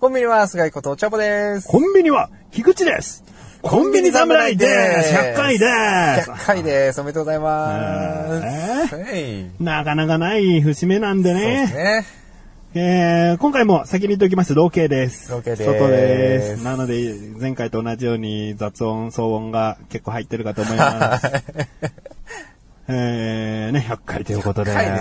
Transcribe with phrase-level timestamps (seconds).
[0.00, 1.68] コンビニは菅井ことお茶ぼです。
[1.68, 3.24] コンビニは菊池です
[3.62, 5.66] コンビニ侍です100回で
[6.22, 7.00] す100回です。
[7.00, 8.28] おめでとうございま
[8.90, 8.96] す。
[8.96, 9.62] えはい。
[9.62, 11.84] なかなかない節目なんでそうですね。
[11.84, 12.24] ね。
[12.76, 14.52] えー、今回も先に言っておきます。
[14.52, 15.30] ロケです。
[15.30, 16.64] ロケです外です。
[16.64, 21.26] なので、前回と同じように雑音、騒音が結構入ってるかと思います。
[22.88, 24.72] えー、ね、100回ということで。
[24.72, 24.96] 100回で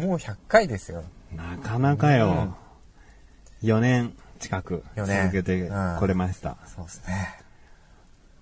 [0.00, 1.02] すもう100回ですよ。
[1.34, 2.56] なかなかよ。
[3.66, 6.56] 4年近く続けてこれました。
[6.74, 7.40] そうですね。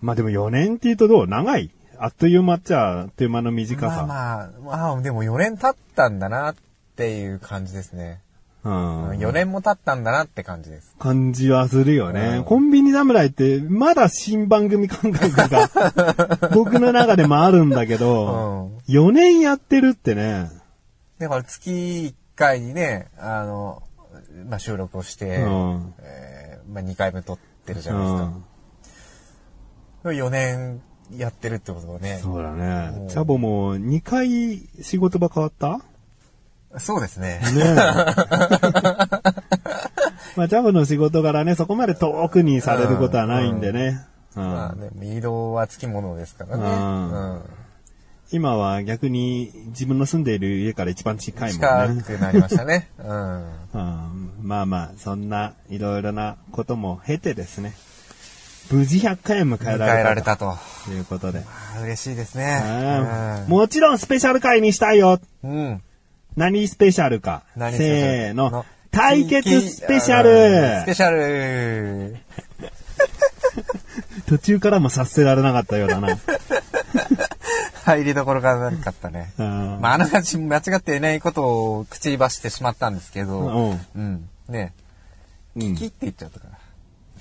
[0.00, 1.26] まあでも4年って言うとどう？
[1.26, 1.70] 長い？
[1.98, 4.06] あっという間っちゃあっという間の短まあさ。
[4.06, 6.54] まあ、まあ、でも4年経ったんだなっ
[6.96, 8.20] ていう感じですね。
[8.64, 9.08] うん。
[9.10, 10.94] 4年も経ったんだなって感じです。
[10.98, 12.38] 感じはするよね。
[12.38, 15.70] うんコンビニ侍ってまだ新番組感覚が
[16.52, 18.78] 僕の中でもあるんだけうど、ん。
[18.88, 20.50] 4年やってるってね。
[21.18, 23.82] だから月1回にね、あの、
[24.48, 28.24] まあ、収録をして、うんえーまあ、2回目撮ってるじうゃないですか。
[30.10, 30.12] ん。
[30.12, 30.82] 4年
[31.16, 32.18] やってるってことはね。
[32.22, 33.08] そうだうねん。
[33.08, 35.80] チャボも2回仕事場変わった？
[36.78, 37.40] そうですね。
[37.54, 37.74] ねえ。
[40.36, 44.04] まあ、チャボの仕事柄ね、そこまで遠くにされることはないんでね。
[44.36, 46.64] うんまあね、移動はつきものですからね。
[46.64, 47.40] うんうん
[48.32, 52.02] 今は逆に自分の住んでいる家から一番近いもん近ね。
[52.02, 52.88] くなりましたね。
[52.98, 53.44] うん。
[53.44, 57.74] うん、まあまあ、そんないろいろなことも経てですね、
[58.70, 60.56] 無事100回を迎え迎えられたられたと。
[60.86, 61.42] ということで。
[61.82, 63.44] 嬉しいですうんね。
[63.46, 65.50] もちろんスペシャル回にしたいようん。
[65.50, 65.82] うん。
[66.36, 67.42] 何スペシャルか。
[67.56, 68.64] 何せーの。
[68.90, 72.16] 対決スペシャルうんスペシャル
[74.26, 76.16] 途中からもさせられなかったようだな。
[77.84, 79.32] 入りどころがなかったね。
[79.38, 81.42] うんまあ、あながち間違っていないこと
[81.78, 84.28] を口にばしてしまったんですけど、うんうん。
[84.48, 84.72] ね、
[85.56, 86.46] うん聞きって言っちゃったか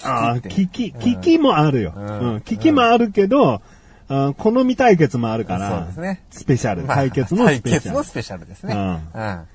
[0.01, 0.09] ら。
[0.09, 1.93] ああ、聞聞き、聞きもあるよ。
[1.95, 3.61] ううんん、聞きもあるけど、
[4.09, 8.73] あ好み対決もあるかそうらですね、スペシャル、まあ対決のス対ペシャル決のスペシャルですね。
[8.73, 9.47] ううんん。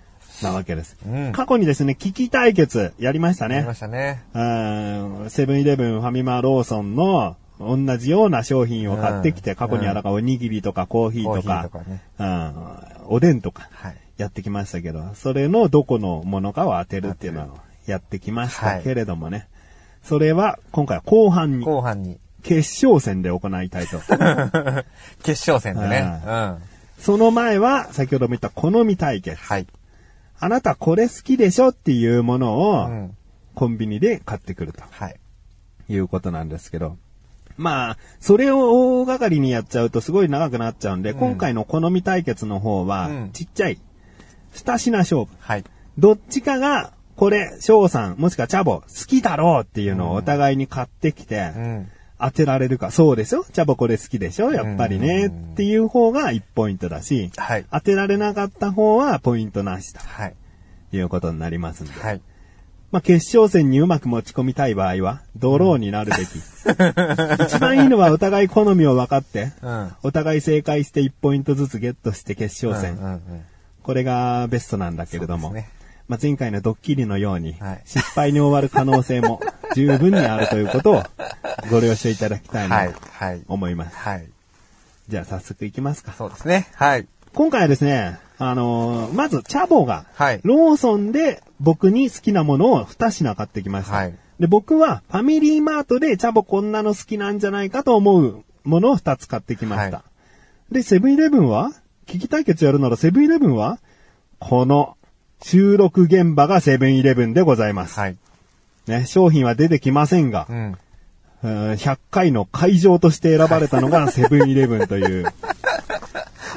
[0.43, 0.97] なわけです。
[1.07, 3.75] うん過去にですね、聞き対決やりましたねありま。
[3.75, 4.23] したね。
[4.35, 12.03] うんセブンイレブン、ファミマ、ローソンの同じような商品を買ってきて、うん過去にはだからおにぎりとかコーヒコーヒーーとか、とかね。
[12.19, 12.55] うん
[13.11, 13.97] おでんとかはい。
[14.19, 19.49] やってきましたけど、それのどこのものかを当てるっていうのをやってきましたけれどもね。
[20.03, 23.99] それは今回は後半に、後半に、決勝戦で行いたいと。
[25.23, 26.21] 決勝戦でね。
[26.25, 26.31] うん。
[26.31, 26.59] は
[26.99, 29.41] その前は、先ほども言った好み対決。
[29.59, 29.67] い。
[30.41, 33.17] あなたこれ好きでしょっていうものうを、ん。
[33.55, 35.17] コンビニで買ってくるとはい。
[35.89, 36.97] いうことなんですけど。
[37.59, 43.79] まあ、それを大掛かりにやっちゃうとすごい長くなっちゃうんで、ん今回の好み対決の方はうん、ちっちゃい、
[44.53, 45.33] 二品勝負。
[45.41, 45.65] はい。
[45.99, 51.91] どっちかが、これ、翔さん、もしくはチャボ、好きだろうっていうのをお互いに買ってきて、うん。
[52.21, 54.51] 当てられるか、そうでしょチャボこれ好きでしょ？
[54.51, 55.27] やっぱりね。
[55.27, 57.67] うんっていう方が1ポイントだし、はい。
[57.73, 60.35] 当てられなかった方はポイントなしはい。
[60.91, 61.93] ということになりますんで。
[61.93, 62.21] はい。
[62.91, 66.39] まあ、決勝戦にうまく持ち込みたい場合は、ドローになるべき。
[67.45, 69.93] 一番いいのはお互い好みを分かって、うん。
[70.03, 72.97] お互い正解して1ポイントずつゲットして決勝戦。
[72.99, 73.21] うんうんうん。
[73.83, 75.69] これがベストなんだけれども、ね
[76.09, 79.41] まあ、前回のドッキリのようにはい、失敗に終わる可能性も
[79.75, 81.03] 十分にあるということを
[81.71, 83.01] ご了承いただきたいはないと。
[83.11, 83.43] はい。
[83.49, 83.97] 思います。
[83.97, 84.27] はい。
[85.09, 86.13] じゃあ早速いきますか。
[86.13, 86.69] そうですね。
[86.75, 87.07] はい。
[87.35, 90.41] 今回はですね、あのーまず、チャボが、はい。
[90.45, 93.97] ローソンで僕に好きなものを2品買ってきました。
[93.97, 99.99] はいで、僕はファミリーマートでチャボこんなの好きなんじゃないかと思うものを2つ買ってきました。
[99.99, 100.03] は
[100.71, 101.73] で、セブンイレブンは
[102.07, 103.79] 聞き対決やるならセブンイレブンは
[104.39, 104.97] この
[105.43, 107.99] 収録現場がセブンイレブンでございます。
[107.99, 108.17] はい。
[108.87, 110.79] ね、商品は出てきませんがう、ん。
[111.43, 115.27] うん100回の会場として選ばれたのがセブンイレブンという、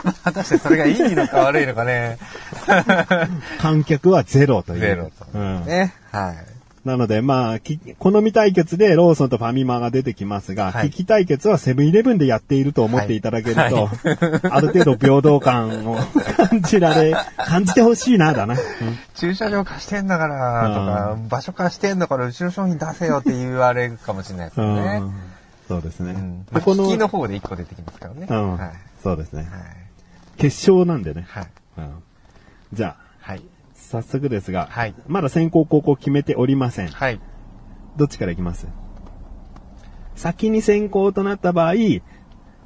[0.24, 2.18] 果たしてそれがいいのか悪いのかね。
[3.59, 4.80] 観客はゼロという。
[4.80, 5.25] ゼロと。
[5.33, 5.94] うんね。
[6.12, 6.51] はい。
[6.86, 13.75] なので、まあ、き好み対決でローソンとファミマが出てきますが、はい危機対決はセブンイレブンでやっていると思っていただけると、はい
[14.50, 15.95] ある程度平等感を
[16.50, 18.56] 感じられ、感じてほしいな、だな。
[18.56, 18.59] うん
[19.13, 25.01] 駐車場貸してんだから、とか、場所貸してんだから、うちの商品出せよって言われるかもしれないですよね。
[25.03, 25.13] うん
[25.71, 26.12] そうですね。
[26.12, 26.44] うん。
[26.44, 28.27] でまあ、引きの方で1個出てきますからね。
[28.30, 28.71] うんはい。
[29.01, 29.44] そうですね。
[29.44, 29.81] はい。
[30.41, 31.25] 決勝なんでね。
[31.29, 31.47] はい。
[31.77, 32.03] うん
[32.73, 33.41] じゃあ、はい。
[33.75, 36.88] 早速ですが、はいまだ先行高校決めておりません。
[36.88, 37.19] はい。
[37.97, 38.65] どっちからいきます？
[40.15, 41.73] 先に先行となった場合、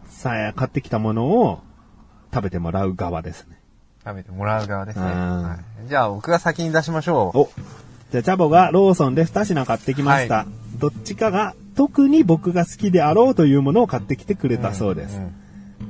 [0.07, 1.61] さあ、買ってきたものを
[2.33, 3.59] 食べてもらう側ですね。
[4.05, 5.05] 食べてもらう側ですね。
[5.05, 5.55] うんは
[5.85, 7.37] い、じゃあ、僕が先に出しましょう。
[7.39, 7.49] お
[8.11, 10.35] じゃあ、チャボがローソンで2品買ってきました。
[10.35, 10.45] は
[10.77, 15.17] どっちかが特に僕が好きであろうというものを買ってきてくれたそうです。
[15.17, 15.33] ん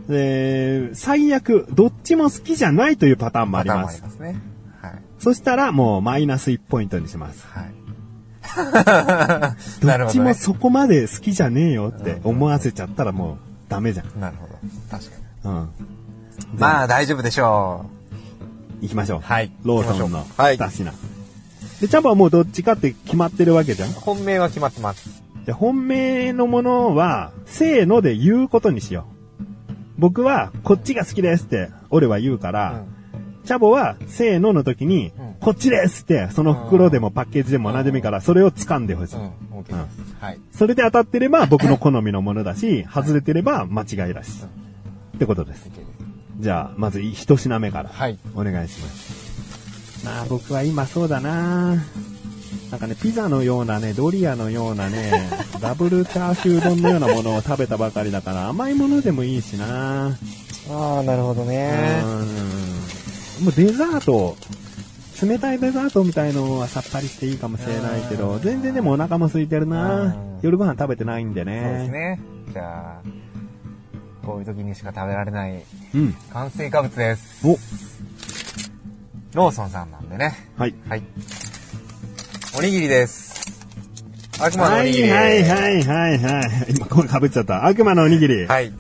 [0.07, 4.01] で最悪、どっちも好きじゃないというパターンもあります。
[4.01, 4.55] パターンもありますね。
[4.81, 5.01] はい。
[5.19, 7.45] そしたらもうマイナス1ポイントにします。
[7.47, 7.75] はい。
[9.81, 13.37] どっちもそこまで好きじゃねえよって思わせちゃったらもう
[13.69, 14.19] ダメじゃん。
[14.19, 14.53] なるほど。
[14.89, 15.11] 確か
[15.49, 15.51] に。
[15.51, 15.69] うん。
[16.57, 17.85] まあ、大丈夫でしょ
[18.81, 19.19] 行きましょう。
[19.21, 20.93] はいローソンの行きましょうはい2品。
[21.81, 23.89] で、チャボはもうどっちかって決まってるわけじゃん。
[23.89, 23.93] う。
[23.93, 25.23] 本命は決まってます。
[25.45, 29.14] で、本命のものは、せーので言うことにしよう。
[29.97, 32.83] 僕は、こっちが好きですって、俺は言うから、
[33.45, 35.33] チャボは、せーのの時に、うん。
[35.39, 39.15] こっちですって、その袋でもパッケージでも何でもいいから、それを掴んでほしい。
[40.51, 44.43] それで当たってれば僕の好みのものだし、外れてれば間違いだし。
[45.15, 45.69] ってことです。
[46.39, 47.89] じゃあ、まず一品目から。
[47.89, 48.17] はい。
[48.33, 50.05] お願いします。
[50.05, 51.83] まあ僕は今そうだな
[52.71, 55.29] なんかね、ピザのようなね、ドリアのようなね、
[55.61, 60.07] ダブルチャーシュー丼のようなものを食べたばかりだから、甘いものでもいいしな
[60.69, 62.01] ああ、なるほどうね。
[62.01, 63.45] ん。
[63.45, 64.35] もうデザート、
[65.21, 71.61] 冷たいデザートみたいのはさっぱりしていいかもしれないけど、全然でもお腹も空いてるなうん夜ご飯食べてないんでね。
[71.63, 72.19] そうですね。
[72.51, 75.63] じゃあ、こういう時にしか食べられない
[75.93, 76.13] うん。
[76.33, 77.47] 炭水化物です。
[77.47, 77.57] お、
[79.33, 80.33] ローソンさんなんでね。
[80.57, 80.75] はい。
[80.87, 81.03] はい。
[82.57, 83.35] おにぎりです。
[84.39, 85.09] 悪魔のおはいにぎり。
[85.09, 86.73] はいはいはいはい。
[86.75, 87.65] 今声かぶっちゃった。
[87.65, 88.45] 悪魔のおにぎり。
[88.47, 88.71] はい。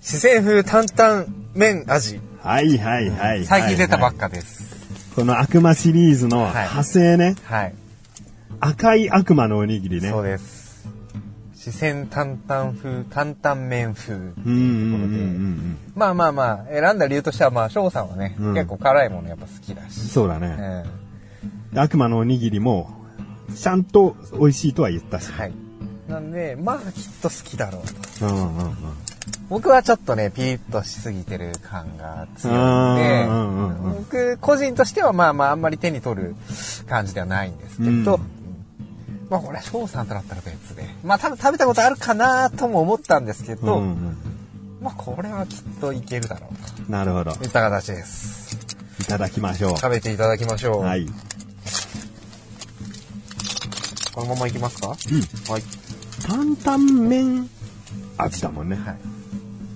[0.00, 2.20] 四川風担々麺味。
[2.42, 3.44] はいはいはい。
[3.44, 4.28] 最近出たばっか。
[4.28, 5.14] かです。
[5.14, 7.36] この悪魔シリーズのはい派生ね。
[7.44, 7.74] はい。
[8.60, 10.10] 赤い悪魔のおにぎりね。
[10.10, 10.66] そうです。
[11.54, 14.14] 四川担々風、担々麺風。
[14.14, 19.90] うんうんうんうんまあまあまあ、選んだ理由としては、まあ、翔さんはね、うん結構辛いものやっぱ好きだうん。
[19.90, 20.08] し。
[20.08, 20.42] そうだうん。
[20.42, 20.84] ね。
[21.74, 22.95] 悪魔のおにぎりも、
[23.54, 25.30] ちゃんと美味しいとは言ったし。
[25.32, 25.52] はい。
[26.08, 28.26] なんで、まあ、きっと好きだろうと。
[28.26, 28.76] うんうんうん。
[29.48, 36.36] 僕はちょっとね、ピリッとしすぎてる感が強いうんうんので、うんうん僕、個人としてはまあまあ、あんまり手に取る
[36.88, 38.20] 感じではないんですけど、うん
[39.28, 40.84] まあ、これは翔さんとだったら別で。
[41.02, 44.16] まあ、多分食べたことあるかなとも思ったんですけど、うんうん
[44.80, 47.32] まあ、これはきっといけるだろううんなるほど。
[47.32, 48.56] といった形です。
[49.00, 50.80] いただきましょ食べていただきましょう。
[50.80, 50.80] う。
[50.82, 51.06] はい。
[54.16, 54.88] このままいきますか？
[54.88, 54.94] うん。
[55.52, 55.62] はい。
[56.26, 57.48] 担々麺
[58.18, 58.76] 味だもんね。
[58.76, 58.96] はい。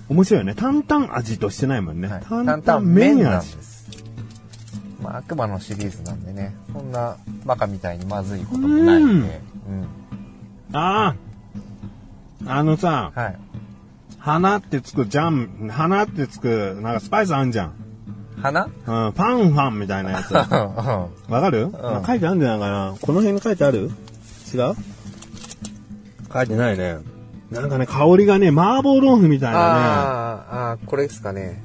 [0.09, 0.55] 面白いよね。
[0.55, 2.07] 担々味としてないもんね。
[2.07, 3.45] はい担々麺味なんで。
[3.45, 3.87] す。
[5.01, 10.75] まあ、悪魔のシリーズなんでね、そんなバカみたいにまずいこともないんで、うん。
[10.75, 11.15] あ
[12.45, 12.51] あ。
[12.59, 13.37] あのさ、はい。
[14.17, 17.73] 花ってつくジャン、花ってつく、なんかスパイスあんじゃん。
[18.41, 18.65] 花？
[18.65, 18.71] うん、
[19.13, 20.31] パンファンみたいなやつ。
[20.33, 23.91] わかる、なんか書いてあるんじゃないかなこの辺に書いてある？
[24.53, 24.75] 違う？
[26.33, 26.97] 書いてないね。
[27.51, 31.41] なんかね、香りがね、麻婆豆腐みたいなあーあー、これですかね。
[31.41, 31.63] ね。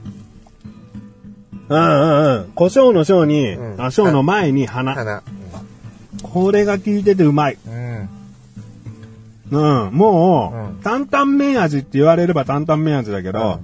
[1.69, 2.53] うんうんうん。
[2.55, 4.95] 胡椒の椒に、うんあ、椒の前に花。
[4.95, 5.23] 花。
[6.23, 7.59] これが効いててうまい。
[7.67, 8.09] うん。
[9.49, 13.61] うん、もう、うん担々麺味って言われれば担々麺味だけど、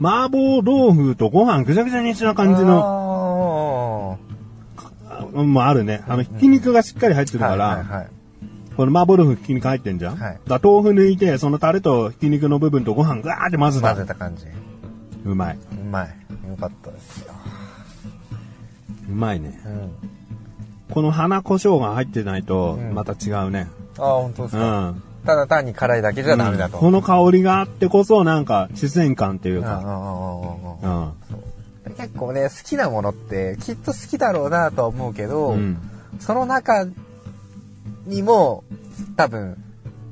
[0.00, 3.11] 麻婆豆腐とご飯ぐちゃぐちゃにした感じの、の
[5.32, 6.02] うんもあるね。
[6.08, 8.08] あの、ひき肉がしっかり入ってるかはいら、はい。
[8.76, 10.16] このマーボルフひき肉入ってんじゃん。
[10.16, 10.40] はい。
[10.46, 14.14] だ豆腐抜いて、そのタレとひき肉の部分とご飯ガーって混ぜ混ぜた。
[14.14, 14.46] 感じ。
[15.24, 15.58] うまい。
[15.80, 16.08] うまい。
[16.48, 17.32] よかったですよ。
[19.10, 19.60] うまいね。
[19.64, 19.90] うん。
[20.90, 23.68] この花胡椒が入ってないと、また違うね。
[23.98, 25.02] ああ本当ですうか、ん。
[25.24, 29.92] ただ単に辛いだけじゃダメだと、この香りがあってこそ、なんか、自然感っていうああああか、あ
[30.82, 31.42] あうん。
[31.96, 35.78] 結構ね、好きなものって、きっと好きだろうなとは思うけど、うん。
[36.20, 36.86] その中
[38.06, 38.64] にも、
[39.16, 39.62] 多分、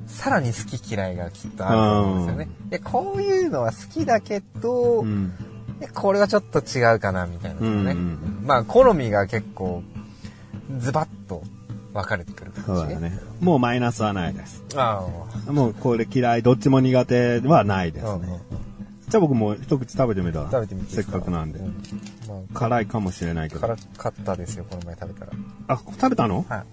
[0.06, 2.48] さらに好き嫌いがきっとあると思うんですよね。
[2.70, 5.32] で、こういうのは好きだけど、うん。
[5.80, 7.92] えこれはちょっと違うかな、みたいなのね。
[7.92, 9.82] うんうんまあ、好みが結構、
[10.78, 11.42] ズバッと
[11.92, 13.18] 分かれてくる感じだね。
[13.40, 14.62] もうマイナスはないです。
[14.76, 15.06] あ
[15.48, 18.40] もうこれ嫌い、どっちも苦手はないであ、うんうんすね。
[19.10, 20.46] じゃあ僕も一口食べてみたら。
[20.50, 21.58] 食べてみてせっかかくなんで。
[21.58, 21.74] うん
[22.28, 23.66] ま辛いかもしれないけあ、ど。
[23.66, 25.32] 辛かったですよ、この前食べたら。
[25.68, 26.46] あ、食べたの？
[26.48, 26.58] はい。
[26.58, 26.64] うん。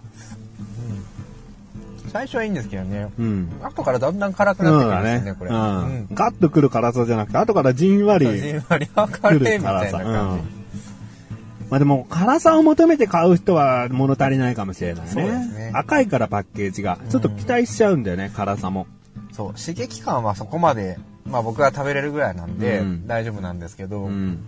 [2.12, 3.08] 最初はいいんですけどね。
[3.18, 3.50] うん。
[3.62, 5.52] 後からだんだん辛くなってくるんだですよね、これ。
[5.52, 5.58] ね。
[5.58, 6.08] うん。
[6.14, 9.88] ガッとくる辛さじゃなくて、後からじんわりじんわり分かくるれみた。
[9.88, 10.40] いな感うん。
[11.70, 15.72] まあでも、辛さを求めて買う人は物足りないかもしれないねね。
[15.74, 16.98] 赤いからパッケージが。
[17.10, 18.88] ちょっと期待しちゃうんだよね、辛さも。
[19.32, 19.36] じ。
[19.36, 20.98] そう、刺激感はそこまで、
[21.30, 24.40] まあ僕は食べれるぐらいなんでうん大丈夫なんですけど、うん。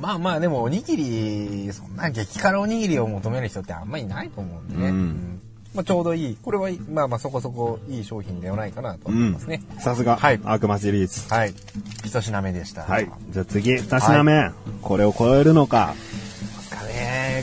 [0.00, 4.88] まあまあでもおにぎり、そんな激辛おにぎりを求める人ってあんまりいないと思うんでね。
[4.88, 5.40] うんうん
[5.74, 6.36] まあちょうどいい。
[6.42, 9.62] これはいいまあまあそこそこいい商品ではないかなと思いますね。
[9.78, 11.32] さすが、はい悪魔シリーズ。
[11.32, 11.54] はい。
[12.04, 12.82] 一品目でした。
[12.82, 13.10] はい。
[13.30, 14.52] じゃあ次、二品目。
[14.82, 15.94] これを超えるのか。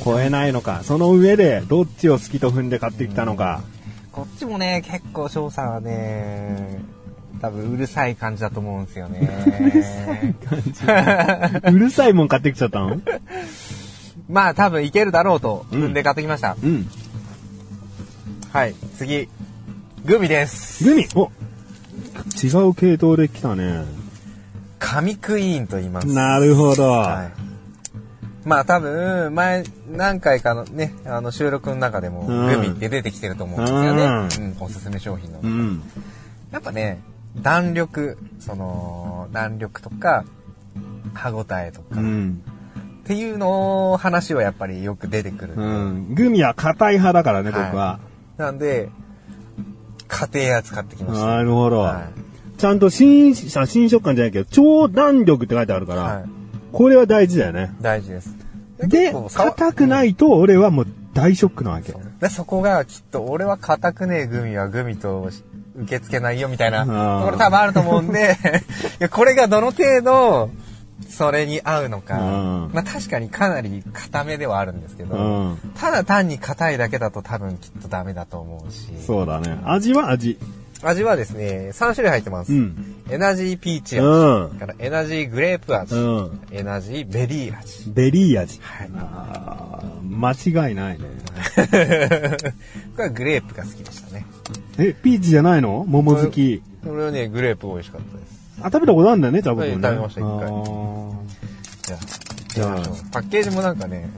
[0.04, 3.62] 超えないのか、その上でどっちを好きと踏んで買ってきたのか。
[4.12, 6.80] こっちもね、結構翔さんはね、
[7.40, 9.30] 多分うるさい感じだと思うんですよね。
[11.64, 13.02] うるさいもん買ってきちゃったの？
[14.30, 16.56] まあ多分いけるだろうと踏んで買ってきました。
[16.62, 16.88] うん。
[18.52, 19.30] はい、次。
[20.06, 20.84] グミです。
[20.84, 21.08] グミ？
[21.16, 21.32] お
[22.44, 23.86] 違う系統で来たね。
[24.80, 26.08] 紙クイーンと言います。
[26.08, 26.90] なるほど。
[26.90, 28.48] はい。
[28.48, 34.04] まあ多分、前、何回かのね、あの収録の中でもうんグミって出てきてると思うんですよね。
[34.04, 35.40] ううん、おすすめ商品の。
[35.42, 35.84] うん。
[36.52, 37.00] やっぱね、
[37.38, 40.26] 弾力、その、弾力とか、
[41.14, 42.42] 歯ごたえとか、っうん。
[43.06, 45.54] ていうの話はやっぱりよく出てくる。
[45.56, 46.14] うん。
[46.14, 48.00] グミは硬い派だからね、僕は。
[48.38, 48.90] なんで、
[50.08, 51.28] 家庭や使ってきました。
[51.28, 51.80] なるほど。
[51.80, 52.08] は
[52.58, 56.26] ちゃんと新、写真食感じゃないけど、超弾力って書いてあるから、はい。
[56.72, 57.74] これは大事だよね。
[57.82, 58.36] 大事です。
[58.80, 61.92] で、硬くないと俺はもう大ショックなわけ。
[61.92, 65.30] そでそこがきっと俺は硬くねえグミはグミと
[65.76, 68.38] 受け付けないよみたいなところ多分あると思うんで
[69.00, 70.50] いやこれがどの程度
[71.10, 75.58] それに合うのかうんまあ確かにかなり硬めではあるんですけどうん。
[75.76, 79.60] ただ単に硬いだけだと多分きっとダメだと思うしそうだね。
[79.66, 80.38] 味は味。
[80.82, 82.96] 味はですね3種類入ってます、うん。
[83.10, 86.42] エナジーピーチ味、うんからエナジーグレープ味、うん。
[86.52, 88.60] エナジーベリー味ベリー味。
[88.62, 88.90] はい
[90.10, 91.06] 間違いないね。
[92.96, 94.26] これはグレープが好きでしたね
[94.80, 95.86] え、ピーチじゃないの？
[95.88, 96.62] 桃好き。
[96.84, 99.88] これはねグレープ美味しかったですあ、食べたことあるんだよね、多分ね。
[99.88, 100.50] はい食べました一回
[102.56, 102.76] じゃあ、
[103.12, 104.10] パッケージもなんかね、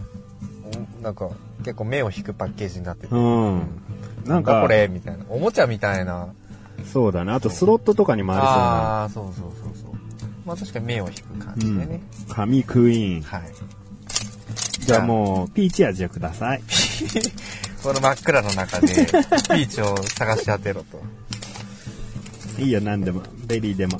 [1.00, 3.60] おなんか結構目を引くパッケージになってて、うん。
[4.25, 6.27] ななんんかか、これみたいな、おもちゃみたいな。
[6.91, 7.32] そうだね。
[7.32, 8.60] あとスロットとかにもありそうな。
[8.62, 9.94] ああー、そうそうそうそう。
[10.46, 12.01] まあ確かに目を引く感じでね。
[12.30, 13.22] 紙クイーン。
[13.22, 13.41] はい。
[14.80, 16.62] じゃあもう、ピーチ味をください。
[17.83, 21.01] この真っ暗の中で、 ピーチを探し当てろと。
[22.59, 23.23] いいよ、何でも。
[23.47, 23.97] ベリーでも。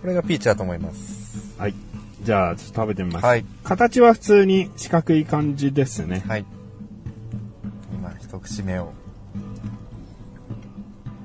[0.00, 1.54] これがピーチだと思います。
[1.58, 1.74] はい。
[2.22, 3.24] じゃあ、ちょっと食べてみます。
[3.24, 3.44] はい。
[3.64, 6.22] 形は普通に四角い感じですね。
[6.26, 6.44] はい。
[7.94, 8.92] 今、一口目を。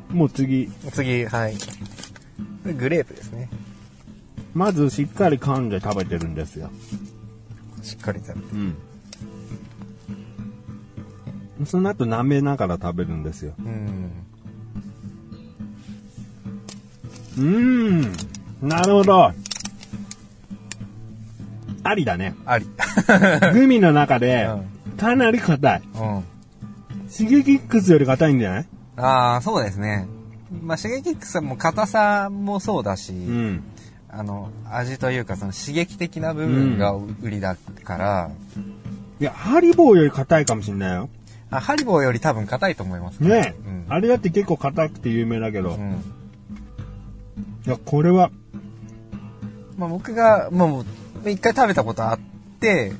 [0.09, 1.57] もう次、次、はい。
[2.73, 3.49] グレープですね。
[4.53, 6.71] まずしっかり噛んで食べてるんですよ。
[7.83, 8.53] しっかり食べて。
[8.53, 8.75] うん。
[11.65, 13.53] その後舐めながら食べるんですよ。
[13.59, 14.11] うん。
[17.37, 18.67] うーん。
[18.67, 19.31] なるほど。
[21.83, 22.35] ありだね。
[22.45, 22.65] あり。
[23.53, 24.47] グミの中で
[24.95, 25.81] う、かなり硬い。
[25.95, 26.23] うん。
[27.09, 28.65] シゲキックスより硬いんじゃない？
[28.97, 30.07] ああ、そうですね。
[30.63, 33.63] まあ、シゲキックスも硬さもそうだし、うん。
[34.09, 38.29] あの、味というか、その刺激的な部分が売りだから、
[39.19, 41.09] いや、ハリボーより硬いかもしんないよ。
[41.49, 43.85] あハリボーより多分硬いと思いますねうん。
[43.89, 45.71] あれだって結構硬くて有名だけど。
[45.71, 46.03] いうん。
[47.65, 48.31] や、これは、
[49.77, 50.85] まあ、僕が、も
[51.25, 52.19] う、一回食べたことあっ
[52.59, 52.93] て、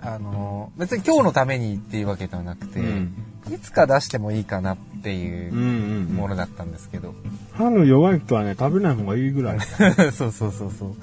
[0.00, 3.14] あの、別に今日のためにっていうわけではなくて、うん
[3.50, 7.12] いつか出してもいいかなっていううんうんものだったんですけど。
[7.54, 9.58] 歯の弱い人はね、食べない方がいいぐらい。
[10.14, 10.94] そうそうそうそう。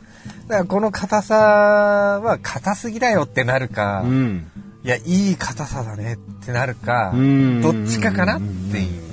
[0.48, 4.48] だからこの硬さは硬すぎだよってなるか、うん。
[4.84, 9.10] いや、いい硬さだねってなるか、うんどっちかかなっていう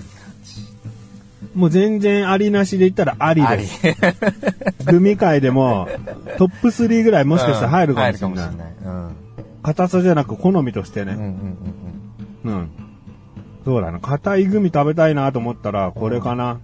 [1.57, 3.83] もう全然ありなしで言ったらありです。。
[4.85, 5.89] グミ界でも、
[6.37, 8.37] トップ3ぐらいもしかしたら入るかもしれない。
[8.37, 9.15] 入るかもしれない。
[9.63, 11.09] 硬さじゃなく好みとしてうん。
[11.09, 11.25] うんね。
[12.45, 12.71] うんうんうん。
[13.65, 14.01] そうだな。
[14.01, 16.61] 硬いグミ食べたいなと思ったら、これかな。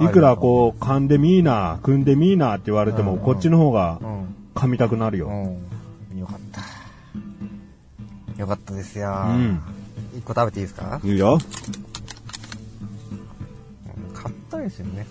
[0.00, 4.34] いくらこう、噛んでみーな、組んでみーなって言われても、うんこっちの方がう、ん。
[4.54, 5.26] 噛みたくなるよ。
[5.28, 6.18] うん。
[6.18, 6.71] よかった。
[8.42, 9.10] よかったですよ。
[9.28, 9.60] うん。
[10.18, 11.00] 一個食べていいですか？
[11.04, 11.38] いいよ。
[14.50, 15.06] 硬いですよね。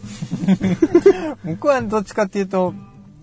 [1.46, 2.74] 僕はどっちかっていうと、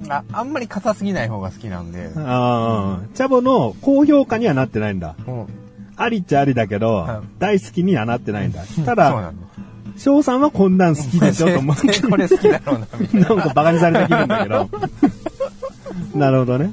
[0.08, 2.10] ああんまり硬すぎない方が好きなんで。
[2.16, 5.14] ああ、チャボの高評価にはなってないんだ。
[5.26, 5.46] もう
[5.96, 8.62] ありっちゃありだけど、はい大好きにはなってないんだ。
[8.84, 9.32] ただ。
[9.96, 11.52] 翔さんはこんなん好きでしょ？
[11.52, 12.00] と思って。
[12.08, 13.28] これ好きだろうな、みたいな。
[13.34, 14.68] なんかバカにされた気分だけど。
[16.14, 16.72] なるほどね。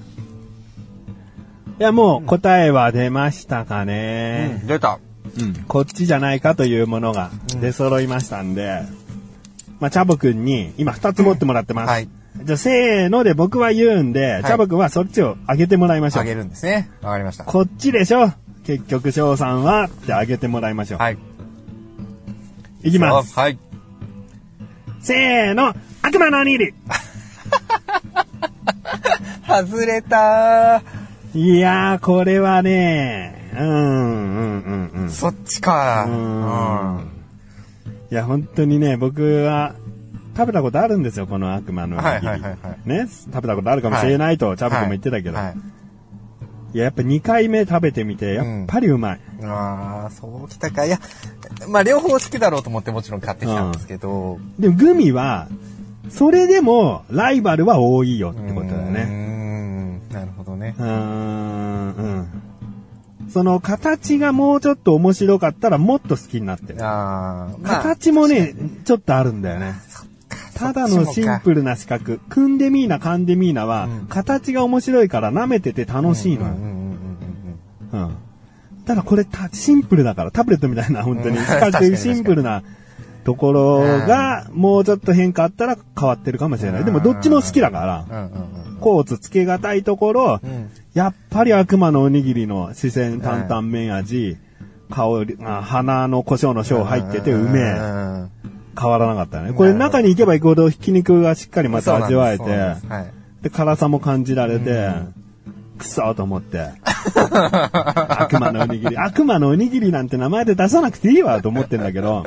[1.78, 4.62] いや、もう答えは出ましたかね。
[4.66, 5.00] 出た。
[5.40, 5.54] うん。
[5.68, 8.84] こっちじゃないかというものが出揃いましたんで、
[9.82, 11.90] まあ、チャボくんに今2つ持ってもらってます。
[11.90, 12.08] はい。
[12.44, 16.24] じゃあ、せーので僕は言うんで、いチャボくんはそっちを上げてもらいましょう。
[16.24, 16.90] あげるんですね。
[17.02, 17.44] わかりました。
[17.44, 18.32] こっちでしょ
[18.66, 21.00] 結局、翔さんはって上げてもらいましょう。
[21.00, 21.18] はい。
[22.84, 23.38] いきます。
[23.38, 23.60] はい。
[25.02, 26.74] せーの、悪魔のおにぎり
[29.48, 30.82] 外れた
[31.36, 35.10] いやー、これはね、うん、うん、うん、うん。
[35.10, 36.06] そっちか。
[36.08, 37.10] ううんん。
[38.10, 39.76] いや、本当にね、僕は、
[40.38, 41.98] 食べたことあるんですよ、この悪魔の。
[41.98, 42.58] はいはいはいはい
[42.90, 45.38] ね、食べたことあるかもしれないと、チャボ君も言ってたけど。
[45.38, 45.56] はい。
[46.74, 49.20] いや、やっぱ2回目食べてみて、やっぱりうまい。
[49.44, 50.86] ああ、そうきたか。
[50.86, 51.00] いや、
[51.68, 54.40] まあ両方好きだろうと思ってもちろん買ってきたんですけど。
[54.58, 55.50] でもグミは、
[56.10, 59.04] それでもライバルは多いよってことだよね。
[59.04, 59.26] ん。
[60.10, 60.82] なるほどねう。
[60.82, 62.28] ーん、うん。
[63.30, 66.84] その形がもうちょっと面白かったらもっと好きになってる。
[66.84, 68.54] ああ、まあ、形もね、
[68.86, 69.74] ちょっとあるんだよね。
[70.56, 72.18] ただのシンプルな四角。
[72.30, 76.54] クンデミーナ、カンデミーナは、うん形が面白いから舐めてて楽しいのよ。
[76.54, 78.18] うん。
[78.86, 82.64] ただこれたシンプルだから、タブレットみたいな本当にうん四角いシンプルな
[83.26, 86.86] ところが、もうちょっと変化あったら変わってるかもしれない。
[86.86, 88.16] でもどっちも好きだから、うん。
[88.16, 90.50] うんうんコーツつけがたいところう、ん。
[90.50, 90.70] うん。
[90.94, 94.38] やっぱり悪魔のおにぎりの四川担々麺味、
[94.90, 97.64] 香り、あ鼻の胡椒の椒入っててうめえ。
[97.74, 98.32] ん
[98.80, 99.54] 変わらなかったね。
[99.54, 103.14] これ中に行けば行くほどひき肉がしっかりまた味わえてです、はい。
[103.42, 104.92] で、辛さも感じられて、
[105.78, 106.60] くそーと思って。
[107.16, 108.98] 悪魔のおにぎり。
[108.98, 112.26] 悪魔のおにぎりなんて名前で出さなくていいわと思ってんだけど、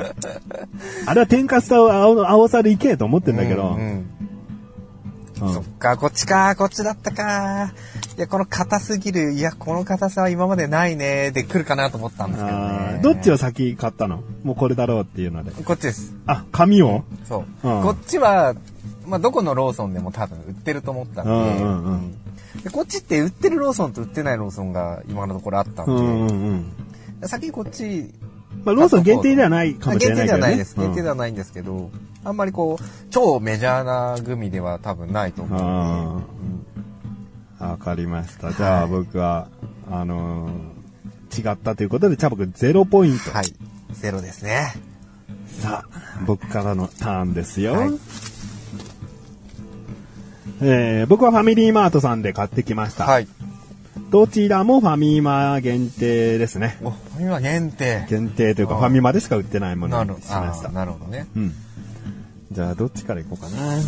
[1.05, 4.05] あれは天かすと青青さでいけと思ってんだけど、うんうん
[5.41, 7.73] うんそっか、こっちか、こっちだったか。
[8.17, 13.01] いや、この硬すぎる、いや、この硬さは今までないね、で来るかなと思ったんですけどあねー。
[13.01, 14.23] どっちを先買ったの？
[14.43, 15.51] もうこれだろうっていうので。
[15.51, 16.13] こっちです。
[16.25, 17.03] あ、紙を？
[17.25, 17.67] そう。
[17.67, 18.55] うんこっちは、
[19.05, 22.15] まあ、どこのローソンでも多分売ってると思ったんで、うんうんうん
[22.63, 26.73] でこっちって売ってるローソンと売ってないローソンが今のところあったんで、うんうん
[27.21, 27.27] うん。
[27.27, 28.11] 先にこっち、
[28.65, 30.41] まあ、ローソン限定ではないかもしれないけど、ね。
[30.41, 30.75] 限定ではないです。
[30.75, 31.09] 限定では。
[31.09, 31.91] はないんですけど、
[32.29, 36.23] あんまりこう、超メジャーなグミでは多分ないと思うん
[37.59, 38.53] で、わかりました。
[38.53, 39.47] じゃあ僕は、
[39.89, 40.79] あのー
[41.31, 43.29] 違ったということで、チャボくん0ポイント。
[43.31, 43.53] はい。
[43.91, 44.73] ゼロですね。
[45.61, 47.73] さあ、僕からのターンですよ。
[47.73, 47.91] はい
[50.61, 53.05] えー僕はファミリーマートさんで買ってきました。
[53.05, 53.27] はい。
[54.09, 56.77] どちらもファミマ限定ですね。
[56.81, 58.05] お、ファミマ限定。
[58.09, 60.69] 限定というか、ファミマでしか売ってないものなるにしました。
[60.69, 61.27] なるほどね。
[61.35, 61.53] うん。
[62.51, 63.81] じゃあ、どっちからいこうかな。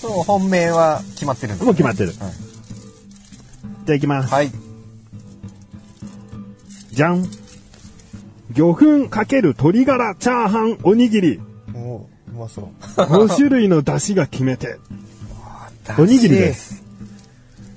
[0.00, 2.08] そう、本命は決まってるんです、もう決まってる。
[2.08, 2.16] はい。
[2.18, 2.30] じゃ
[3.88, 4.32] あ行きます。
[4.32, 4.50] はい。
[6.92, 7.24] じゃん。
[8.52, 11.40] 魚粉かける鶏ガラチャーハンおにぎり。
[11.74, 12.06] おう
[12.38, 12.66] まそう。
[13.00, 14.78] 5種類の出汁が決めて。
[15.98, 16.82] おにぎりです。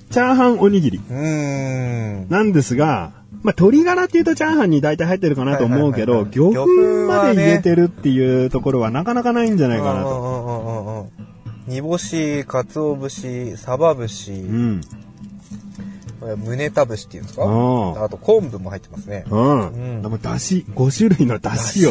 [0.09, 0.97] チャーハンおにぎり。
[0.97, 2.29] うーん。
[2.29, 6.67] なんですが、まあ、鶏ガラっていうとチャーハンに大体入ってるかなと思うけど、魚粉
[7.07, 11.07] まで入れてるっていうところはなかなかないんじゃないかなと。
[11.67, 14.81] 煮干し、鰹節、サバ節、うん。
[16.19, 17.45] これ胸タ節っていうんですか？
[17.45, 17.49] う
[17.97, 19.23] んあと昆布も入ってますね。
[19.29, 19.67] うん。
[19.69, 21.39] うんでも出汁、5種類の。
[21.39, 21.87] だし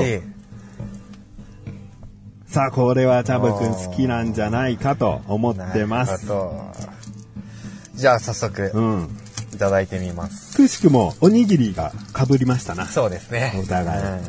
[2.46, 6.26] さあ、これはチャボくん好きなんじゃないかと思ってます。
[7.94, 9.08] じゃあ早速うん。
[9.54, 10.56] いただいてみます。
[10.56, 12.86] くしくもおにぎりが被りましたな。
[12.86, 13.52] そうですね。
[13.62, 14.20] お互いうん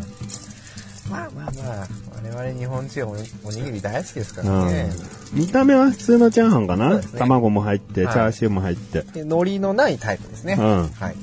[1.10, 1.88] まあまあまあ、
[2.23, 4.89] 我々日本人おにおにぎり大好きですかうんらね。。
[5.34, 9.01] 見た目は普通のチャーハンかな、ね卵も入って、チはいャーシューも入って。
[9.01, 10.55] で海苔のないタイプですね。
[10.60, 11.15] うんはい。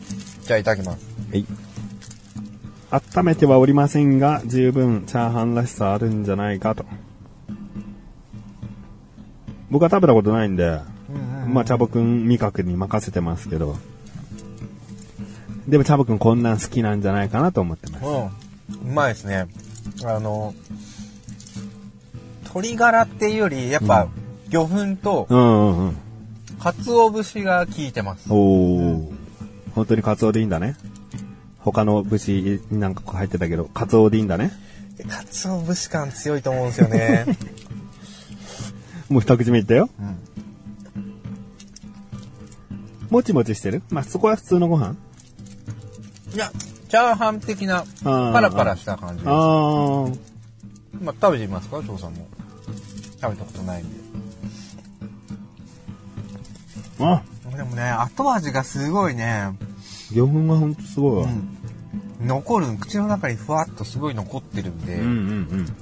[0.43, 1.07] じゃあいただきます。
[1.31, 1.47] はい。
[2.91, 6.85] 温めてはおりませんが、十分チャーハンらしさあるんじゃないかと。
[9.71, 10.81] 僕は食べたことないんで、
[11.47, 13.77] まあ、チャボくん味覚に任せてますけど。
[15.69, 18.05] でも、チャボくんこんなん好きなんじゃないかなと思ってます。
[18.05, 18.91] うん。
[18.91, 19.47] うまいですね。
[20.05, 20.55] あの、
[22.45, 24.09] 鶏ガラっていうより、やっぱ、
[24.49, 25.97] 魚粉とうんうんうん。
[26.59, 28.33] 鰹節が効いてます。
[28.33, 29.13] おー。
[29.75, 30.77] 本当にカツオでいいんだね。
[31.59, 34.53] 他の節なんか入ってたけど、カツオでいいんだね。
[35.09, 37.27] かつお節感強いと思うんですよね。
[39.11, 39.91] もう一口目いったよ。
[40.01, 40.26] うん
[43.11, 43.83] もちもちしてる？
[43.91, 44.97] まあ、そこは普通のご飯？
[46.35, 46.51] いや、
[46.89, 49.29] チャーハン的な、ーパラパラした感じです。
[49.29, 50.19] あー。
[51.03, 51.83] まあ、食べてみますか？
[51.83, 52.27] 翔さんも。
[53.21, 53.97] 食べたことないんで。
[56.99, 57.23] あ、
[57.57, 59.53] でもね、後味がすごいね、
[60.13, 61.29] 魚粉がほんとすごいわ。
[62.21, 65.11] うん、残る、口の中にふわっとすごい残ってるんで、うんうんう
[65.57, 65.77] ん。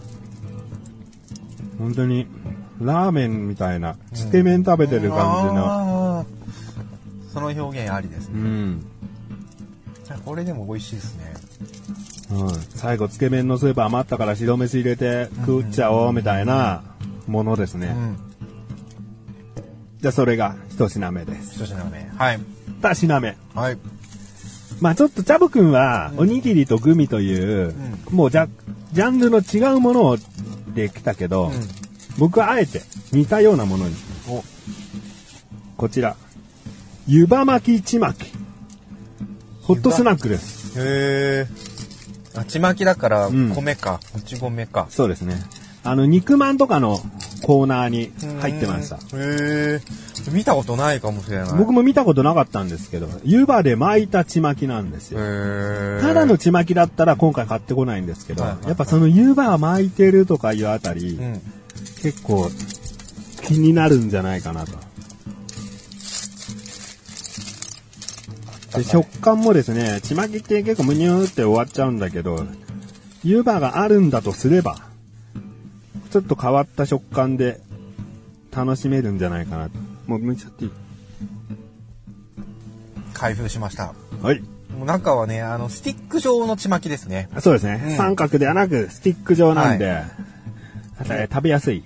[1.78, 2.26] 本当に、
[2.80, 5.93] ラーメンみたいな、つけ麺食べてる感じの。
[7.34, 8.38] その表現ありですね。
[8.40, 8.86] うん。
[10.04, 11.34] じゃあこれでも美味しいですね。
[12.30, 12.50] うん。
[12.76, 16.84] 最後、つけ麺のスープ余ったから白飯入れて食っちゃおうみたいな
[17.26, 17.88] ものですね。
[17.88, 18.16] うん。
[20.00, 21.64] じゃあ、それが一品目です。
[21.64, 22.08] 一品目。
[22.16, 22.40] はい。
[22.80, 23.36] 二品目。
[23.54, 23.78] はい。
[24.80, 27.74] まあちょっとチャブくんは、おにぎりとグミという、
[28.10, 28.48] もうじゃ、
[28.92, 30.18] ジャンルの違うもの
[30.72, 31.52] で来たけど、うん。
[32.16, 33.94] 僕はあえて似たようなものに。
[34.28, 34.44] お、
[35.76, 36.16] こちら。
[37.06, 38.32] 湯葉巻きちまき。
[39.62, 40.78] ホットスナックです。
[40.78, 41.46] へえ。
[42.38, 44.00] あ、ちまきだからん、米か。
[44.14, 44.86] もち米か。
[44.90, 45.36] そうですね。
[45.82, 46.98] あの、肉まんとかの
[47.42, 48.96] コーナーに入ってました。
[48.96, 49.20] うん。
[49.20, 49.24] へ
[49.74, 49.80] え。
[50.32, 51.52] 見たことないかもしれない。
[51.52, 55.18] 僕も見たことなかったんですけど、湯葉で巻いたちまきなんですよ。
[56.00, 61.42] ただのちまきだったら今回買ってこないんですけど、はいはいはいやっぱその湯葉巻いてるとかいうあたり、うん。
[62.00, 62.48] 結構
[63.42, 64.83] 気になるんじゃないかなと。
[68.76, 72.44] で食感もですね、ちまきって結構むにゅーって終わっちゃうんだけど、
[73.22, 74.76] 湯葉があるんだとすれば、
[76.10, 77.60] ちょっと変わった食感で
[78.54, 79.78] 楽しめるんじゃないかなと。
[80.06, 80.70] もうむちゃっていい。
[83.12, 83.94] 開封しました。
[84.22, 84.40] はい。
[84.76, 87.28] もう中はね、あの、スティック状のちまきですね。
[87.38, 87.80] そうですね。
[87.84, 90.04] うん三角ではなくスティック状なんで、は
[91.00, 91.84] えー食べやすい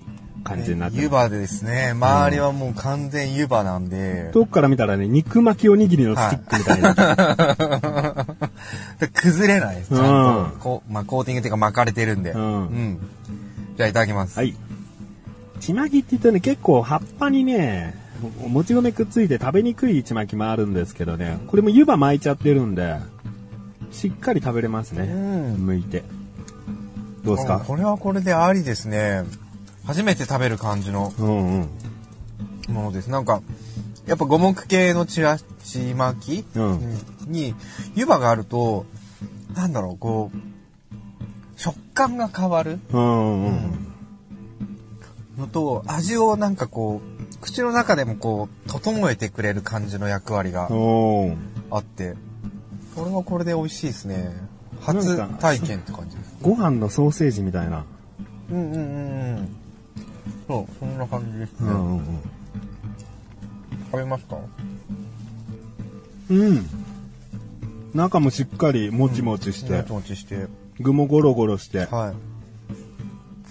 [0.49, 1.03] 感じになってます。
[1.05, 8.27] 湯葉でですね、周りはもう完全湯葉なんで、遠くから見たらね、肉巻きおにぎりのスティックみたいな。
[9.01, 9.89] で崩れないです。
[9.91, 12.33] ちゃんと、こう、まあ、コーティングっていうか巻かれてるんで。
[12.33, 12.99] うんうん。
[13.77, 14.37] じゃあいただきます。
[14.39, 14.55] はい。
[15.61, 17.95] ちまきって言うとね、結構葉っぱにね、
[18.43, 22.97] ももち米くっついて食べにくいちまきもあるんですけどね、これも湯葉巻いちゃってるんで、
[23.93, 25.05] しっかり食べれますね。
[25.05, 26.03] うん剥いて。
[27.25, 27.57] どうですか？
[27.57, 29.23] あこれはこれでありですね。
[29.89, 31.15] 初めて食べる感じの。
[32.69, 33.09] ものです。
[33.09, 33.41] なんか、
[34.07, 37.55] やっぱ五目系のちらち巻き、うんに、
[37.95, 38.85] 湯葉があると、
[39.57, 40.39] なんだろう、こう、
[41.57, 42.97] 食感が変わるう。
[45.41, 50.69] のと、味をなんかこう、口の中でもこう、整えてくれる感じの役割が
[51.71, 52.15] あって、
[52.95, 54.37] これはこれで美味しいですね。
[54.83, 56.37] 初か体験って感じです。
[56.43, 57.87] ご飯のソーセージみたいな。
[58.51, 59.58] うんうんうんうん。
[60.49, 61.71] そう、そんな感じですね。
[61.71, 62.05] うんうんうん。
[63.93, 64.37] 食べますか？
[66.31, 66.67] うん。
[67.95, 70.47] 中もしっかりもちもちしてもち、もちして。
[70.81, 71.87] 具もゴロゴロして。
[71.87, 72.15] はい。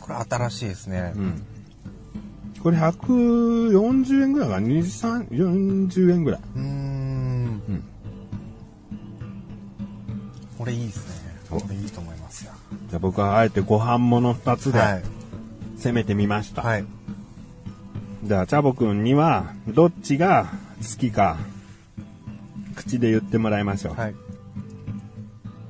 [0.02, 1.14] これ新しいですね。
[1.16, 1.44] うん。
[2.62, 6.42] これ140円ぐらいかな ?2、3、40円ぐらい。
[6.56, 6.64] うーん。
[6.66, 7.84] うん
[10.58, 11.14] これいいですね。
[11.52, 12.52] これいいと思いますよ。
[12.90, 15.04] じゃあ僕はあえてご飯もの2つではい。
[15.88, 16.62] 攻めてみました。
[16.62, 16.86] はい。
[18.24, 20.48] じゃあ、チャボくんには、どっちが
[20.82, 21.38] 好きか、
[22.76, 23.96] 口で言ってもらいましょう。
[23.96, 24.16] はい。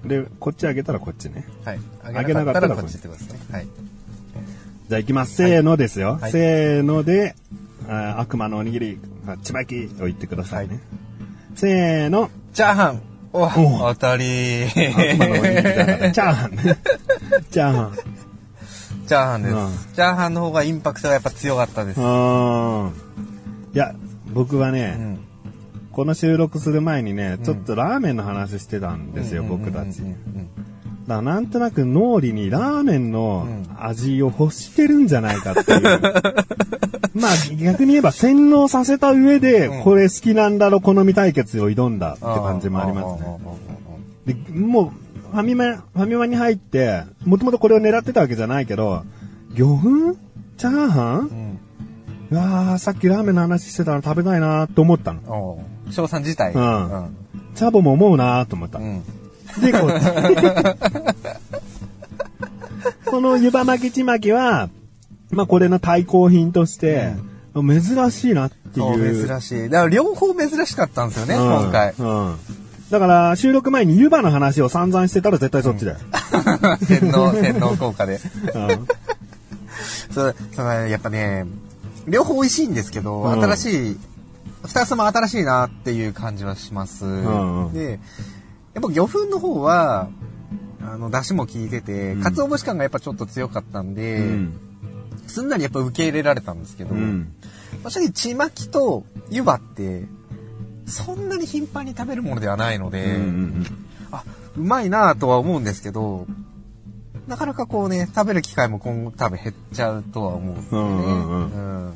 [0.06, 1.46] で、こっちあげたらこっちね。
[1.64, 1.80] はい。
[2.04, 3.40] あげなかったらこっちってことですね。
[3.52, 3.68] はい。
[4.90, 5.36] じゃあ行きます。
[5.36, 6.18] せーのですよ。
[6.20, 7.36] はいせーので、
[7.88, 10.76] あ悪魔のおにぎり、あちまきを言ってくださいね。
[10.76, 10.84] はい
[11.56, 12.32] せーの。
[12.54, 13.02] チャーハン
[13.34, 16.12] おお当たり悪魔のおにぎりじゃなかった。
[16.12, 16.78] チャーハンね。
[17.52, 18.17] チャーハン。
[19.08, 19.94] チャーハンです、うん。
[19.96, 22.00] チャーハンの方がインパクトがやっぱ強かったです。
[22.00, 22.04] い
[23.78, 23.96] や、
[24.34, 25.20] 僕はうね、ん。
[25.92, 30.02] この収録する前にね、ちょっとラーメンの話してたんですよ、僕たち。
[30.02, 30.16] だか
[31.08, 33.68] らなんとなく脳裏にラーメンのうん。
[33.80, 35.82] 味を欲してるんじゃないかっていう。
[37.16, 39.84] まあ逆に言えば洗脳させた上で、うん。
[39.84, 44.36] これ好きなんだろ好み対決を挑んだって感じもありますね。
[44.36, 44.36] ね。
[44.52, 49.04] でもう、ファミマ、ファミマに入って、もともとこれを狙ってたわけじゃないけど、
[49.54, 50.16] 魚粉？
[50.58, 51.20] チャーハン？
[51.20, 51.60] うん。
[52.30, 55.22] うわーさっきラーメンの話してたら食べたいなと思ったの。
[55.28, 56.54] おう翔さん自体？
[56.54, 57.16] うんうん。
[57.56, 58.80] チャボも思うなと思った。
[58.80, 59.04] うん。
[59.62, 59.92] で、こう。
[63.10, 64.70] この湯葉巻きちまきは、
[65.32, 67.14] まあこれの対抗品として、
[67.56, 69.28] 珍しいなっていう。
[69.28, 69.70] 珍しい。
[69.70, 71.94] だから両方珍しかったんですよね、うん今回。
[71.98, 72.36] うん。
[72.90, 75.98] だから、収録前に湯葉の話を散々してたら絶対そっちだよ。
[76.88, 78.20] 洗脳、洗脳効果で。
[78.54, 78.88] うん
[80.12, 81.46] そう、そのやっぱね、
[82.08, 84.00] 両方美味しいんですけど、うん新しい、
[84.64, 87.06] 二つとも新しいなっていう感じはします。
[87.06, 88.00] んうんで、
[88.74, 90.10] やっぱ魚粉の方は、
[90.82, 94.54] あの、出汁も効いてて、うん鰹節感がやっぱちょっと強かったんで、うん。
[95.28, 97.34] すんなりやっぱ受け入れられたんですけど、うん。
[97.90, 100.06] 正直、ちまきと湯葉って、
[100.88, 103.66] そんなに頻繁に食べるものではないので、うんうん
[104.12, 104.24] あ、
[104.56, 106.26] うまいなとは思うんですけど、
[107.28, 110.68] なかなかこうね、食べる機会も今後多分減っちゃうとは思うんでね。
[110.72, 111.94] うんうんうん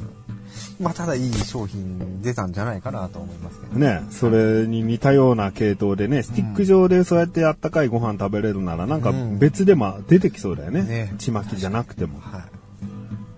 [0.82, 3.82] まあ、ただいい商品出たんじゃないかなと思いますけどうん。
[3.82, 10.84] ね、それに似たような系統でね、スティック状でそうやってあったかいご飯食べれるなら、なんかうん別でも出てきそうだよね。
[10.84, 12.20] ねちまきじゃなくても。
[12.20, 12.42] はい。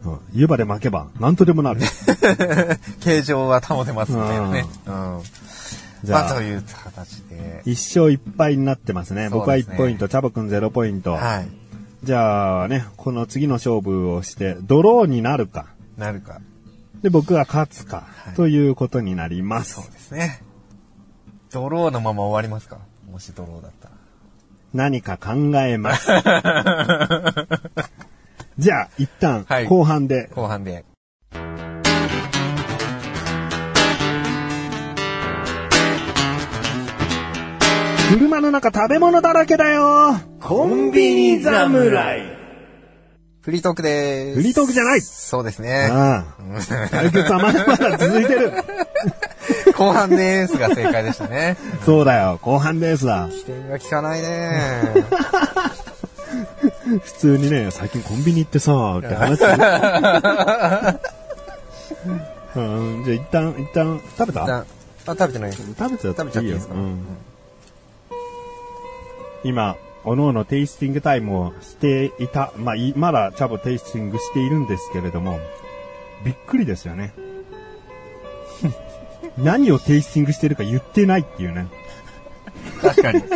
[0.06, 1.82] うん湯葉で巻けば、なんとでもなる。
[3.02, 4.66] 形状は保てますみたいなね。
[4.88, 5.20] うん。
[6.04, 7.62] じゃあまあ、という形で。
[7.66, 9.30] 一勝一敗になってますね。
[9.30, 11.13] すね1ポイント、チャボくん0ポイント。
[11.13, 11.48] はい。
[12.04, 15.68] じゃあね、この次の勝負をして、ドローになるか。
[15.98, 16.42] なるか。
[17.02, 19.76] で、僕が勝つか、はいということになります。
[19.76, 20.42] そうですね。
[21.52, 22.80] ドローのまま終わりますか？
[23.10, 23.94] もしドローだったら。
[24.74, 26.08] 何か考えます。
[28.58, 30.84] じゃあ、一旦はい、後半で、後半で。
[38.12, 42.34] 車の中食べ物だらけだよコンビニ侍
[43.42, 44.36] フリートークでーす。
[44.38, 45.89] フリートークじゃないそうですね。
[45.92, 46.88] ああ。
[46.89, 48.54] 対決はまだまだ続いてる。
[49.78, 51.58] 後半でーすが正解でしたね。
[51.86, 53.28] そうだよ、後半ですだ。
[53.30, 54.62] 起点が効かないね
[57.04, 59.52] 普通にね、最近コンビニ行ってさ、って話する。
[62.56, 62.62] う
[63.02, 64.46] ん、じゃあ一旦、一旦、食べた？
[64.46, 64.63] あ、
[65.06, 66.13] 食べてない食べちゃっていいよ。
[66.18, 66.76] 食べちゃっていいですか？
[66.76, 67.06] うん
[69.43, 69.75] 今、
[70.06, 75.39] おのおのテイスティングタイムをしていた、まあ、いまだチャボテイスティングしているんですけれども、
[76.25, 77.13] びっくりですよね。
[79.38, 81.67] 何をテイスティングしてるか言ってないっていうね。
[82.82, 83.23] 確かに。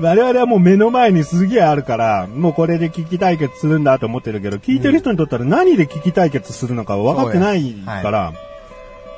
[0.00, 8.32] 我々はもう目の前にすげえあるから、もうこれで聞き対決するんだと思ってるけど、聞いてる人にとったら何で聞き対決するのか分かってないから、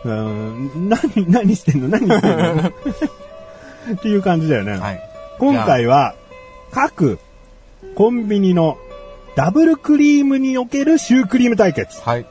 [0.04, 1.88] うーん何、何してんの？
[1.88, 2.68] 何してんの？
[3.94, 4.76] っていう感じだよね。
[4.76, 5.07] はい。
[5.38, 6.14] 今回は、
[6.72, 7.18] 各
[7.94, 8.78] コンビニの
[9.36, 12.26] ダブルクリームにおけるシュークリーム対決はい。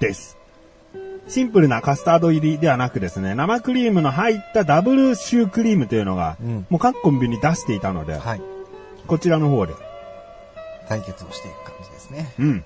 [0.00, 0.36] です。
[1.28, 8.40] シンプルなカスタード入りではなくですね、生クリームの入ったダブルシュークリームというのが、うんもう各コンビニ出していたので、はい。
[9.06, 9.74] こちらの方で、
[10.88, 12.32] 対決をしていく感じですね。
[12.40, 12.64] うん。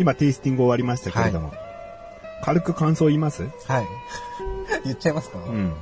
[0.00, 1.52] 今テイスティング終わりましたけれども、
[2.42, 3.44] 軽く感想言います？
[3.68, 3.86] はい。
[4.84, 5.38] 言っちゃいますか？
[5.38, 5.72] うん。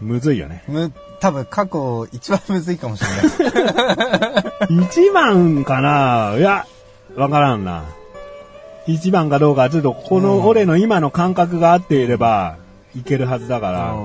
[0.00, 0.62] むずいよね。
[0.68, 3.08] む、多分過去一番むずいかもしれ
[3.62, 4.84] ない。
[4.84, 6.34] 一番かな？
[6.38, 6.66] いや、
[7.16, 7.84] わからんな。
[8.86, 12.56] 一番かどうか、ちょっとこの俺の今の感覚が合っていれば、
[12.96, 13.96] いけるはずだから。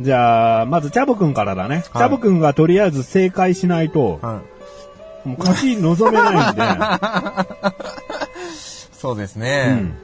[0.00, 1.82] じゃあ、まずチャボくんからだね。
[1.84, 4.40] チャボくんがとりあえず正解しないと、は
[5.24, 5.28] い。
[5.28, 6.62] もう勝ち望めないんで。
[8.92, 9.94] そうですうねん。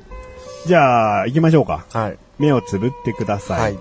[0.66, 1.84] じゃあ、行きましょうか。
[1.92, 2.18] はい。
[2.38, 3.60] 目をつぶってください。
[3.60, 3.78] はい。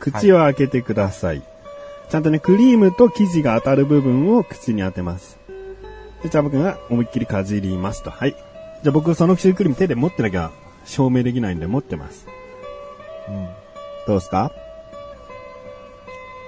[0.00, 1.42] 口を開けてください。
[2.08, 5.38] ちゃんとね、クリームと生地が当たる部分を口に当てます。
[6.22, 8.10] で、チャボくんが思いっきりかじりますと。
[8.10, 8.32] はい。
[8.82, 10.50] じゃあ僕、そのシュークリーム手で持ってなきゃ
[10.84, 12.26] 証明できないんで持ってます。
[13.28, 13.48] うん。
[14.06, 14.52] どうですか？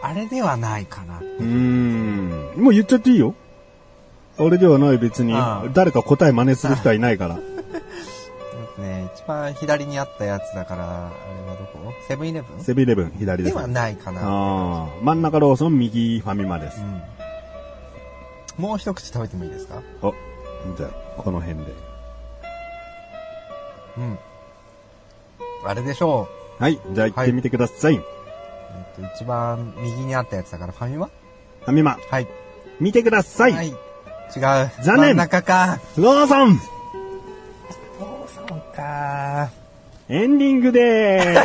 [0.03, 1.19] あれではないかな。
[1.19, 2.53] うーん。
[2.57, 3.35] もう言っちゃっていいよ。
[4.39, 5.69] 俺ではない別にああ。
[5.75, 7.39] 誰か答え真似する人はいないから。
[9.11, 11.93] ね、一番左にあったやつだから、あれはどこ？
[12.09, 12.61] セブンイレブン？
[12.61, 13.51] セブンイレブン、左で。
[13.51, 14.21] ですはないかな。
[14.23, 14.89] ああ。
[15.03, 16.85] 真ん中ローソン、右ファミマですう。
[16.85, 17.03] ん。
[18.63, 19.83] もう一口食べてもいいですか？
[20.03, 20.15] お、
[20.77, 21.73] じゃあ、この辺で。
[23.99, 24.19] うん。
[25.65, 26.79] あれでしょはい。
[26.93, 27.97] じゃあ行ってみてください。
[27.97, 28.03] う。
[28.99, 31.07] えっと、一番右にあったやつだからファミマ？
[31.07, 32.29] ファミマ、はい。
[32.81, 33.53] 見てください。
[33.53, 33.69] はい。
[33.69, 33.75] 違う。
[34.83, 35.81] 残念真ん中か。
[35.97, 36.61] ローソン
[38.81, 39.51] そうか。
[40.09, 41.39] エンディングでー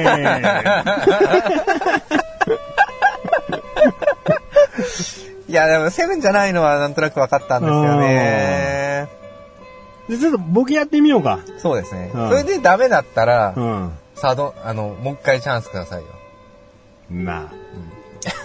[4.83, 5.25] す。
[5.47, 9.07] いや、でもセブンじゃないのはなんとなく分かったんですよね。
[10.09, 11.39] でちょっと僕やってみようか。
[11.57, 12.11] そうですね。
[12.13, 13.91] うんそれでダメだったら、うん。
[14.15, 16.07] さあど、あの、もう一回チャンスくださいよ。
[17.11, 17.51] ま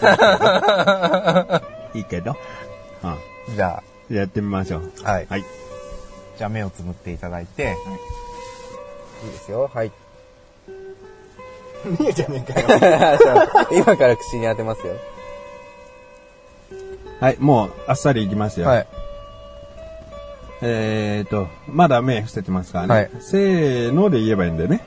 [0.02, 1.62] あ。
[1.94, 2.32] いいけど。
[2.32, 2.36] う
[3.54, 4.14] じゃん。
[4.14, 4.92] やってみましょう。
[5.04, 5.26] あ、はい。
[5.28, 5.44] はい。
[6.36, 7.76] じゃあ目をつむっていただいて、
[9.24, 9.70] いいですよ。
[9.72, 9.88] はい。
[9.88, 9.94] ね
[12.08, 12.68] えじゃねえかよ。
[13.72, 14.94] 今から口に当てますよ。
[17.20, 18.66] はい、もう、あっさりいきますよ。
[18.68, 18.86] はい。
[20.62, 22.94] えーと、まだ目伏せてますからね。
[22.94, 24.84] はいせーので言えばいいんだよね。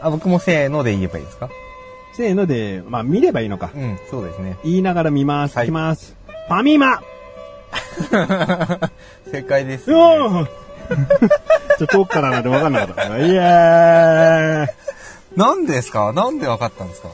[0.00, 1.50] あ、僕もせーので言えばいいですか？
[2.16, 3.70] せーので、まあ見ればいいのか。
[3.74, 4.56] うん、そうですね。
[4.64, 5.56] 言いながら見ます。
[5.56, 6.16] はいいきます。
[6.48, 7.02] ファミマ
[9.30, 10.46] 正解です、うね。
[11.84, 13.18] おーちょ、遠くからなんて分かんなかった。
[13.18, 14.68] イエーイ
[15.38, 16.12] なんでですか？
[16.12, 17.08] なんでわかったんですか？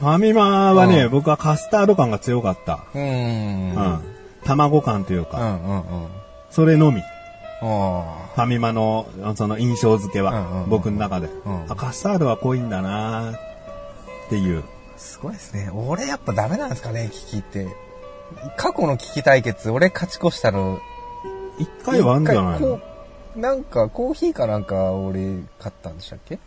[0.00, 2.84] ファミマはね、うん僕はカスタード感が強かった。
[2.94, 3.74] うーん。
[3.74, 4.02] ううんん。
[4.44, 6.08] 卵感といううんか、うんうん。
[6.50, 7.02] それのみ。
[7.62, 9.06] あファミマの、
[9.36, 11.76] その印象付けは、うんうんうん僕の中で、うんあ。
[11.76, 13.34] カスタードは濃いんだなっ
[14.30, 14.60] ていう。
[14.60, 14.62] あ。
[14.98, 15.70] すごいですね。
[15.74, 17.68] 俺やっぱダメなんですかね、聞きって。
[18.56, 20.80] 過去の聞き対決、俺勝ち越したの。
[21.58, 22.56] 一回はあんじゃないの？
[22.56, 22.89] 一回こう
[23.36, 26.38] なんか、コーヒーかなんか俺買ったんでしたっけ？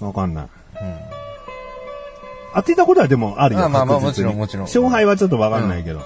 [0.00, 0.44] わかんない。
[0.44, 0.50] うん。
[2.54, 3.64] 当てたことはでもあるよ。
[3.64, 6.00] あまあまあ確実にもちろんもち勝敗はちょっとわかんないけど。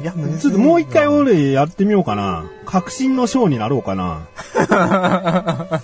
[0.00, 2.44] いや、ちょっともう一回俺やってみようかな。
[2.66, 4.26] 確信の賞になろうかな。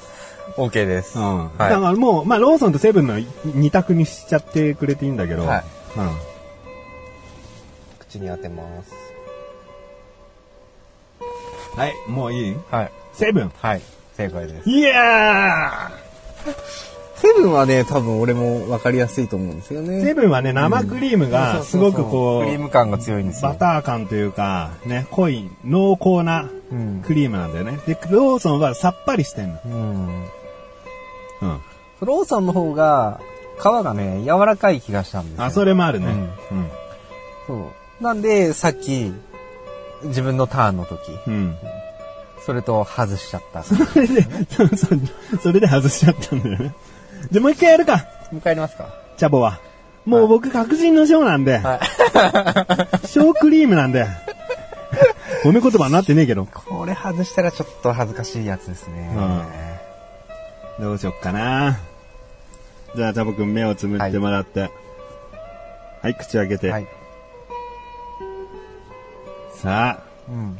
[0.57, 1.18] OK です。
[1.18, 1.38] うん。
[1.38, 5.47] はいだからもう、まあローソンとセブンの二択にしちゃってくれていいんだけど。
[5.47, 5.64] はい
[5.97, 6.11] うん。
[7.99, 9.12] 口に当てます。
[11.76, 12.56] はい、もういい？
[12.70, 12.92] はい。
[13.12, 13.52] セブン？
[13.61, 13.82] はい。
[14.14, 14.68] 正解です。
[14.68, 15.90] いや
[17.16, 20.04] セブンはね、多分俺も分かりやすいと思うんですよーね。
[20.04, 23.50] セブンはね、生クリームがすごくこクリーう、ム感が強いんですよ。
[23.50, 27.02] バター感というか、ね、濃い、濃厚なうん。
[27.06, 27.78] クリームなんだよね。
[27.87, 29.61] で、ローソンはさっぱりしてんの。
[29.64, 30.24] うん。
[31.42, 31.61] うん。
[32.00, 33.20] ローソンの方が、
[33.58, 35.44] 皮がね、柔らかい気がしたんですよ。
[35.44, 36.06] あ、それもあるね。
[36.06, 36.70] うんうん。
[37.46, 37.54] そ
[38.00, 38.02] う。
[38.02, 39.12] なんで、さっき、
[40.04, 41.56] 自分のターンの時、うん。
[42.44, 43.62] それと外しちゃった。
[43.64, 44.70] それで、そう
[45.40, 46.74] それで外しちゃったんだよね。
[47.30, 49.60] じゃあもう一回やるか、迎えますかチャボは。
[50.04, 51.80] もう僕確信の賞なんで、は
[53.04, 53.06] い。
[53.06, 54.06] 賞クリームなんで、
[55.44, 56.46] 褒め言葉になってねえけど。
[56.46, 59.10] これ外したらちょっと恥ずかしいやつですね。
[60.80, 61.78] どうしよっかな。
[62.96, 64.70] じゃあ、チャボくん目をつむってもらって。
[66.02, 66.70] はい、口開けて。
[66.70, 66.86] はい。
[69.62, 70.59] さあ、うん。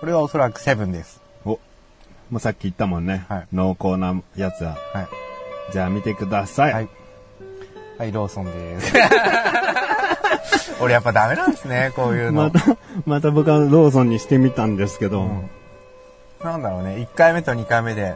[0.00, 1.20] これはおそらくセブンです。
[1.44, 1.60] お、
[2.30, 3.26] もうさっき言ったもんね。
[3.28, 4.78] はい濃厚なやつは。
[4.94, 5.08] はい。
[5.70, 6.72] じゃあ見てください。
[6.72, 6.88] はい。
[7.98, 8.94] はい、ローソンです。
[10.80, 12.44] 俺やっぱダメなんですね、こういうの。
[12.44, 15.50] また、また僕はローソンにしてみたんですけど、うん
[16.42, 18.14] なんだろうね、1回目と2回目で、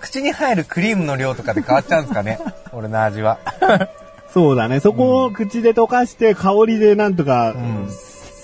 [0.00, 2.38] 口に入るクリームの量とかで変わっちゃうんですかね、
[2.72, 3.38] 俺の味は。
[4.32, 4.80] そうだね。
[4.80, 7.88] そこを口で溶かして香りでなんとか、ん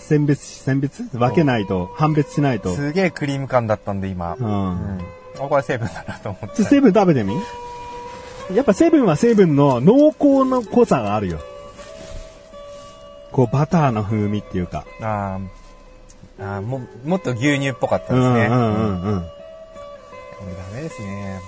[0.08, 1.02] 選別し、選別？
[1.12, 2.74] 分けないと、判別しないと。
[2.74, 4.34] すげえクリーム感だったんで、今。
[4.34, 4.36] う。
[4.40, 5.00] うんん。
[5.38, 6.56] あこれセブンだなと思って。
[6.56, 7.34] ちょセブン食べてみ？
[8.54, 11.38] やっぱセブンはセブンの濃厚の濃さがあるよ。
[13.30, 14.84] こうバターの風味っていうか。
[15.00, 18.54] あーあーも、もっと牛乳っぽかったうんですね。
[18.54, 19.16] うんうんうん。
[19.16, 21.40] 俺ダメですね。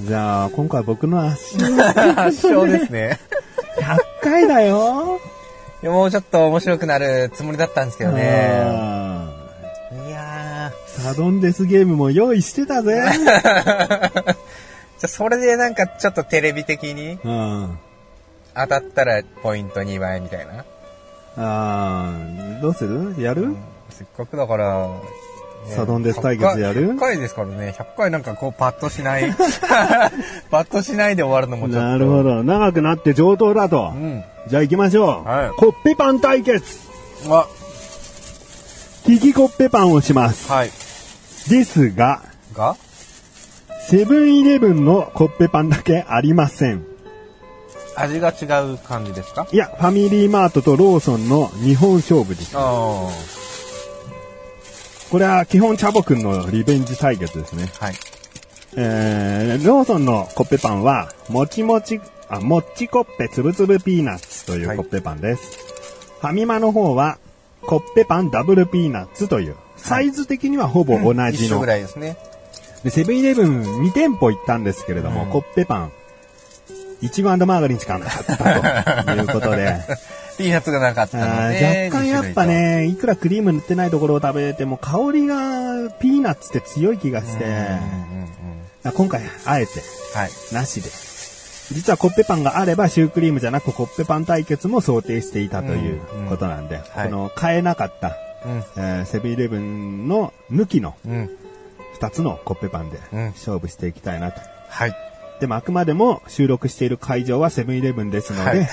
[0.00, 1.70] じゃあ、今回僕の足圧
[2.48, 3.20] 勝ですね。
[3.78, 5.20] 100回だよ。
[5.82, 8.62] もうちょっと面白くなるつもりだったんですけどね。
[9.92, 13.02] うんいやサドンデスゲームも用意してたぜ。
[13.04, 13.12] ー。
[13.22, 14.34] じゃ
[15.04, 17.78] あそれでなんかちょっとテレビ的にうん。
[18.54, 20.64] 当たったらポイント2倍みたいな。
[21.36, 23.14] あーどうする？
[23.20, 23.54] やる、
[23.90, 24.94] せっかくだから、ね
[25.68, 27.74] サドンデス対決やる？100, 回ですからね。
[27.78, 29.32] 100回なんかこうパッとしない。
[30.50, 31.88] パッとしないで終わるのもちょっと。
[31.88, 32.42] なるほど。
[32.42, 33.92] 長くなって上等だと。
[33.94, 34.22] うん。
[34.48, 35.28] じゃあ行きましょう。
[35.28, 36.64] はいコッペパン対決。
[37.30, 37.46] あ、
[39.06, 40.50] キキコッペパンをします。
[40.50, 40.70] はい。
[41.48, 42.22] ですが、
[42.54, 42.76] が？
[43.88, 46.84] セブンイレブンのコッペパンだけありません。
[47.96, 49.46] 味が違う感じですか？
[49.52, 52.52] いや、ファミリーマートとローソンの二本勝負です。
[52.54, 53.08] あ
[55.12, 57.70] これは基本チャボくんのリベンジ対決ですね。
[57.80, 57.84] あ。
[57.84, 57.94] はい。
[58.78, 62.00] えー、ローソンのコッペパンは、もちもち、
[62.30, 65.58] あ、もっちコッペつぶつぶピーナッツというコッペパンです。
[66.18, 67.18] ファミマの方は、
[67.60, 71.66] コッペパンダブルピーナッツという、サイズ的にはほぼ同じの一緒ぐ。
[71.66, 72.16] らいですね。
[72.82, 75.92] で、セブンイレブン2店舗行ったんですけれども、うんコッペパン、
[77.02, 79.76] いちごマーガリンしかなかったということで、
[80.38, 81.90] ピーナッツがなかったあので。
[81.90, 87.44] ー若干やっぱね、いくらクリーム塗ってないところを食べても香りがピーナッツって強い気がし二て。
[87.44, 88.22] うんうんうん
[88.84, 89.72] あ今回あえて
[90.14, 90.30] はい。
[90.52, 90.90] なしで。
[91.72, 98.56] 実はコッペパンがあればシュークリームじゃなくコッペパン対決も想定していたということなんで、はいこの買えなかった、うん。
[98.76, 101.30] えーセブンイレブンの抜きのうん。
[102.00, 104.40] 2つのコッペパンでうん勝負していきたいなと。
[104.68, 105.11] はい。
[105.42, 108.68] でもあくまでも収録している会場はセブンイレブンですので、はい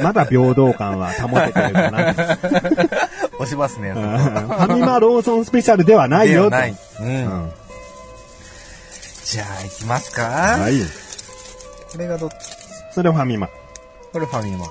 [0.00, 2.14] まだ平等感は保ててるかな。
[3.34, 3.88] 押しますね。
[3.90, 6.70] うんファミマローソンスペシャルではないよない。
[6.70, 7.02] う。
[7.02, 7.52] うんん
[9.24, 10.22] じゃあ、行きますか。
[10.22, 10.78] はい。
[11.90, 12.34] これがどっち？
[12.94, 13.48] それをファミマ。
[14.12, 14.66] これファミマ。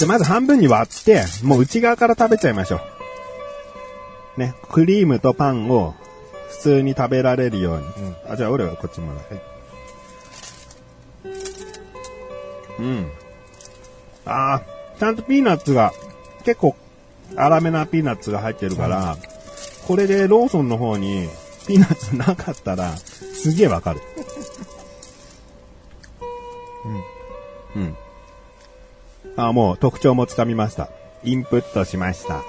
[0.00, 2.95] で、まず半分に割って、もう内側から食べちゃいましょう。
[4.36, 5.94] ね、クリームとパンを
[6.48, 7.84] 普通に食べられるように。
[7.84, 9.24] うんあ、じゃあ俺はこっちもらう。
[12.78, 13.10] うん。
[14.24, 15.92] あーちゃんとピーナッツが、
[16.44, 16.74] 結構、
[17.36, 19.16] 粗めなピーナッツが入ってるから、
[19.86, 21.28] これでローソンの方に
[21.66, 24.00] ピーナッツなかったら、すげえわかる。
[27.74, 27.82] うん。
[27.82, 27.96] うん。
[29.36, 30.88] あ、もう特徴もつかみました。
[31.24, 32.42] インプットしました。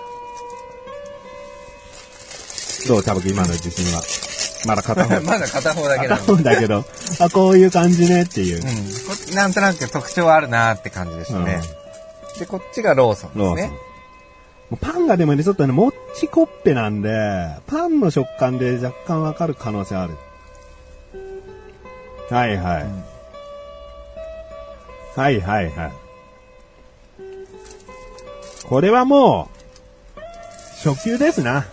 [2.88, 4.01] どう多分今の自信は。
[4.65, 5.21] まだ片方。
[5.21, 6.38] まだ片方だけな片の。
[6.38, 6.85] 方だけど、
[7.19, 8.59] あ、こういう感じねっていうう。
[8.59, 8.63] ん。
[8.63, 11.61] こなんとなく特徴あるなーって感じでしたね。
[12.39, 13.55] で、こっちがローソン。
[13.55, 13.77] ですね
[14.81, 17.09] パンがでもね、ちょっとね、もっちこっぺなんで、
[17.67, 20.17] パンの食感で若干わかる可能性ある。
[22.29, 22.83] はいはい。
[22.83, 23.03] ん
[25.15, 25.91] はいはいはい。
[28.67, 29.49] これはも
[30.17, 31.65] う、初級ですな。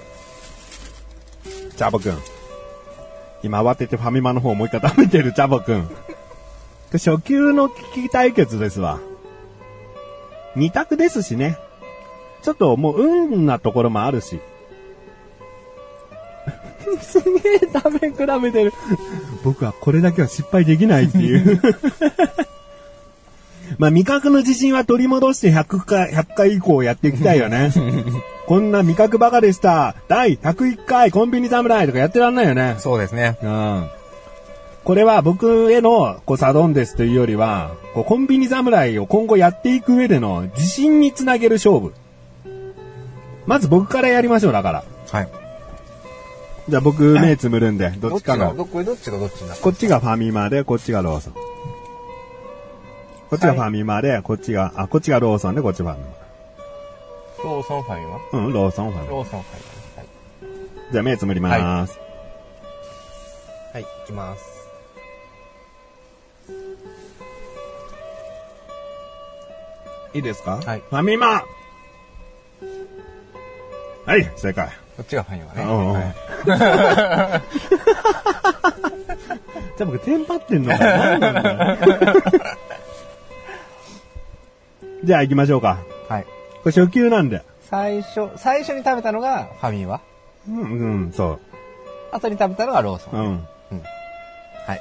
[1.76, 2.18] チャボくん。
[3.42, 5.88] 今慌ててファミマの方もう一回食べてるチャボくん。
[6.92, 9.00] 初級の危機対決ですわ。
[10.56, 11.58] 二択ですしね。
[12.42, 14.40] ちょっともう運なところもあるし。
[17.00, 18.72] すげえ食べ比べてる。
[19.42, 21.60] 僕はこれだけは失敗できないっていう。
[23.78, 27.72] まあ味覚の自信は取り戻して100回、100回以降やっていきたいよね。
[28.46, 29.96] こんな味覚バカでした。
[30.06, 32.76] 第101回コンビニ侍とかやってらんないよね。
[32.78, 33.38] そうですね。
[33.42, 33.88] うん。
[34.84, 41.94] これは僕へのこうサドンデスというよりは、こうコンビニ侍を今後やっていく上での自信につなげる勝負。
[43.46, 44.84] まず僕からやりましょう、だから。
[45.10, 45.28] はい。
[46.68, 48.54] じゃあ僕目つむるんで、 どっちかの。
[48.54, 51.32] どこれどっちがどっちになこっちがファミマで、こっちがローソン。
[51.32, 51.40] こ
[53.36, 56.04] っちがファミマで、こっちが、あ、こっちがローソンで、こっちファミ
[57.44, 58.38] ローソンファミママ。
[58.46, 59.12] うん、ローソンファミマ。
[59.12, 59.62] ローソンファミ
[60.92, 61.98] じゃあ目つむりまーす。
[61.98, 62.02] マ。
[63.74, 63.80] はい。
[63.80, 64.42] はい、行きます。
[70.14, 70.60] いいですか？
[70.64, 71.42] はいファミマ
[74.06, 74.68] はい、正解。
[74.96, 75.62] こっちがファミマね。
[75.62, 76.14] うんうんはい
[79.76, 81.18] じゃあ僕、テンパってんのかな？
[81.18, 82.22] 何なんだよ
[85.02, 85.78] じゃあ行きましょうか。
[86.64, 86.72] はい。
[86.72, 87.42] これ初級なんで。
[87.62, 90.00] 最初、最初に食べたのがファミマ？
[90.48, 90.64] うん、う
[91.08, 91.38] ん、そ
[92.12, 93.16] 後に食べたのがローソう。
[93.16, 93.24] うン。
[93.34, 93.48] ん。
[94.66, 94.80] はい。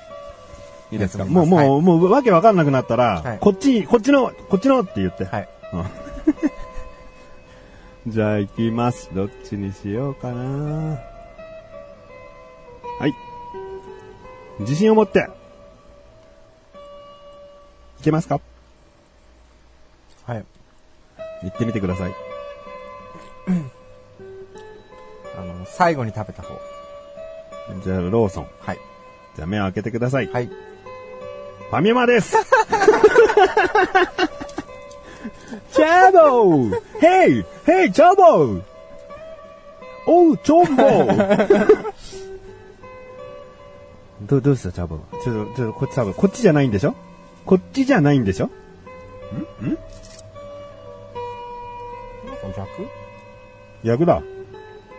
[0.92, 1.24] いいですか？
[1.24, 5.26] はいもう、もう、もう、わけわかんなくなったら、はいこっち、こっちの、こっちのって言って。
[5.26, 5.50] はい。
[5.74, 5.86] うん
[8.12, 9.10] じゃあ行きます。
[9.14, 11.00] どっちにしようかな。
[13.00, 13.14] はい。
[14.60, 15.30] 自信を持って。
[18.02, 18.36] いけますか？
[18.36, 18.44] はい。
[21.44, 22.14] 行ってみてください。
[25.38, 26.60] あの、最後に食べた方。
[27.84, 28.48] じゃあ、ローソン。
[28.60, 28.80] はい。
[29.36, 30.28] じゃあ、目を開けてください。
[30.32, 30.48] はい。
[30.48, 32.36] ファミマです
[35.72, 38.62] チャボーヘイヘイチャボー
[40.06, 41.94] おう、チョンボー
[44.22, 46.94] ど、どうしたチャボちょっと、ちょっと、こっち多分、こっちじゃないんでしょ？
[47.46, 48.50] こっちじゃないんでしょ？
[53.84, 54.22] 逆だ。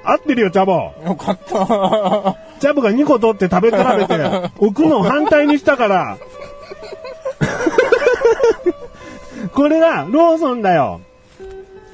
[0.04, 2.36] 合ってるよ、チャボよかった。
[2.60, 6.18] チャボが2個取って食べ比べて、 置くのを反対にしたから。
[9.54, 11.00] これが、ローソンだよ。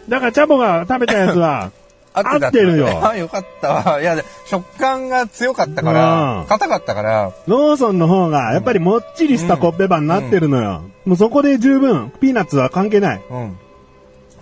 [0.09, 1.71] だから、チャボが食べたやつは、
[2.13, 4.01] 合ってるよあ、よかったわ。
[4.01, 10.83] いや、で食感が強かったかうんら、硬かったから、ローソンの方が、やっぱりもっちりしたコッペパンになってるのよ。
[11.05, 13.21] もうそこで十分、ピーナッツは関係ない。
[13.31, 13.59] うん。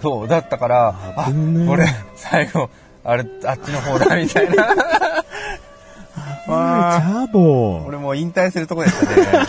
[0.01, 1.31] そう、だったから、あ、
[1.77, 1.87] れ、
[2.17, 2.71] 最後、
[3.05, 4.67] あれ、あっちの方だ、みたいな。
[6.49, 9.47] チわーャボ俺もう引退するとこでしたね。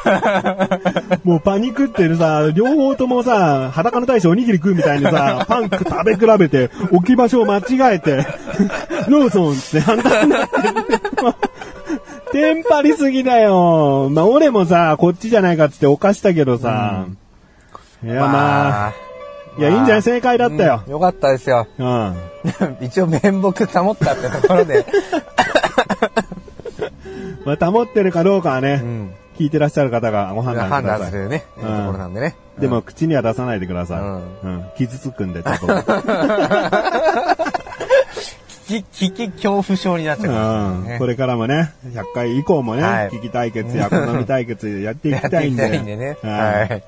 [1.24, 8.26] もうパニックってるさ、両方ともさ、裸の大将おにぎり食うみたいにさ、パン食べ比べて、置き場所を間違えて、
[9.08, 10.74] ローソンって反対になってる。
[12.32, 14.08] テンパりすぎだよ。
[14.10, 17.06] まあ、俺もさ、こっちじゃないかっつっておかしたけどさ。
[18.04, 18.92] いや、まあ、まあ、
[19.60, 20.02] いや、いいんじゃない？
[20.02, 20.82] 正解だったよ。
[20.88, 21.66] よかったですよ。
[21.78, 22.16] うん。
[22.80, 24.86] 一応面目保ったってところで。
[27.44, 31.00] まあ、保ってるかどうかはね、ん聞いてらっしゃる方がご判断く判ださい。
[31.02, 32.34] 断するね、ところなんでね。
[32.58, 33.98] でも、口には出さないでください。
[34.00, 34.64] ううん。
[34.76, 35.66] 傷つくんで、ちょっと。
[38.68, 40.98] 危機、危機恐怖症になっちゃうねうん。
[40.98, 45.68] これからもね、100回以降もね、はい聞き対決や好み対決やっていきやったていきいんで。
[45.68, 46.16] たいんでね。
[46.22, 46.82] はいはい。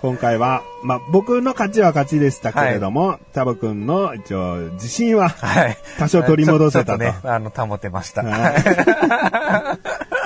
[0.00, 5.76] 今回は、まあ、僕の勝ちは勝ちでしたけれども、タボ君の一応、自信は、はい。
[5.98, 8.22] 多少取り戻せたとちょっとね、あの、保てました。
[8.22, 9.74] は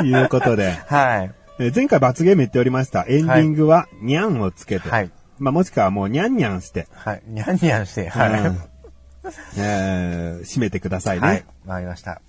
[0.03, 0.05] い。
[0.07, 1.31] いうことで、はい。
[1.59, 3.07] えー前回罰ゲーム言っておりました。
[3.09, 4.89] エンディングは、にゃんをつけて。
[4.91, 5.11] はい。
[5.39, 7.23] まあ、もしくはもう、にゃんにゃんして、はい。
[7.27, 8.59] にゃんにゃんして、はうんい。
[9.57, 11.27] えー締めてくださいね。
[11.27, 11.45] はい。
[11.67, 12.21] わかりました。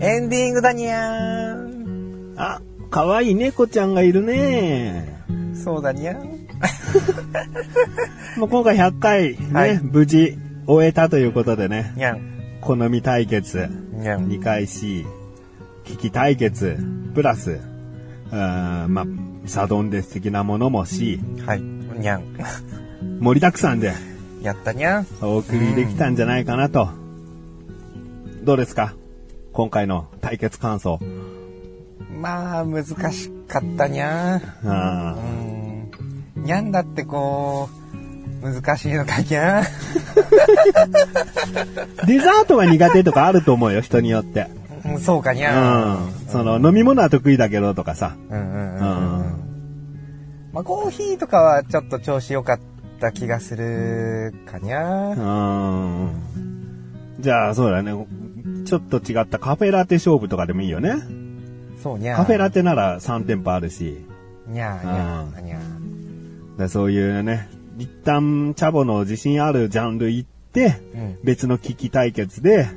[0.00, 5.22] エンディングだにゃーあ、かわいい猫ちゃんがいるね。
[5.32, 5.56] ん。
[5.56, 6.18] そうだにゃん。
[8.38, 10.36] もう今回100回ね、はい無事
[10.66, 12.20] 終えたということでね、にゃん。
[12.60, 14.28] 好み対決、にゃん。
[14.28, 15.06] 2回し、
[15.84, 16.78] 危機対決、
[17.14, 17.58] プラス、
[18.30, 19.06] あーまあ、
[19.46, 21.60] サドンデス的なものもし、はい。
[21.60, 22.22] にゃん。
[23.20, 23.92] 盛りだくさんで
[24.42, 25.06] やったにゃん。
[25.22, 26.88] お送りできたんじゃないかなと。
[28.44, 28.94] どうですか？
[29.58, 31.00] 今回の対決感想。
[32.20, 34.42] まあ、難しかったにゃん。
[34.64, 35.16] あ
[36.36, 36.44] うん。
[36.44, 37.68] にゃんだってこ
[38.40, 39.64] う、難しいのかにゃん。
[39.64, 39.66] ー
[42.06, 44.46] デザートは苦手とかあると思うよ、人によって。
[44.84, 46.06] うんそうかにうゃん。
[46.06, 46.12] ん。
[46.28, 48.14] その、飲み物は得意だけどとかさ。
[48.30, 48.76] うんうんううんうん。
[48.76, 48.80] ん。
[50.52, 52.60] まあ、コーヒーとかはちょっと調子良かっ
[53.00, 54.84] た気がするかにゃ。
[55.08, 56.10] うん。
[57.18, 57.92] じゃあ、そうだね。
[58.64, 60.94] ちょっと違ったカフェラテ勝負とかでもいいよね。
[61.82, 62.16] そうにゃ。
[62.16, 64.04] カフェラテなら3店舗あるし。
[64.46, 65.58] にゃにゃにゃ。
[66.58, 71.18] でそういうね、一旦チャボの自信あるジャンル行って、うん。
[71.22, 72.68] 別の危機対決で、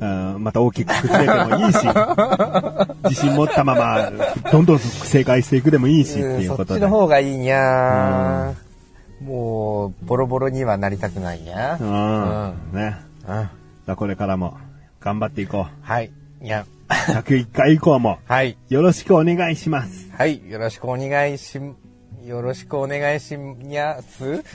[0.00, 1.78] うんまた大きく崩れてもいいし、
[3.04, 4.10] 自信持ったまま、
[4.50, 6.68] どんどん正解していくでもいいし、っていうことで。
[6.70, 8.54] そっちの方がいいにゃ。
[9.24, 11.78] もう、ボロボロにはなりたくないにゃ。
[11.80, 12.76] ううんん。
[12.76, 12.96] ね。
[13.86, 13.96] うん。
[13.96, 14.56] これからも
[15.02, 16.12] 頑張っていこはい。
[16.40, 16.62] にゃ。
[16.62, 16.66] う。
[16.88, 18.56] 101回以降もはい。
[18.68, 20.10] よろしくお願いします。
[20.16, 20.48] はい。
[20.48, 21.58] よろしくお願いし、
[22.24, 24.44] よろしくお願いしにゃす。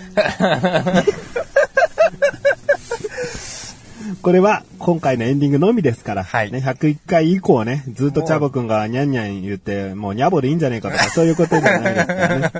[4.22, 12.52] これは今回のエンディングのみですから、はいね、101回以降ね、ずっとチャボくんがニャンニャン言って、もうニャボでいいんじゃねえかとか、そういうことじゃないですからね。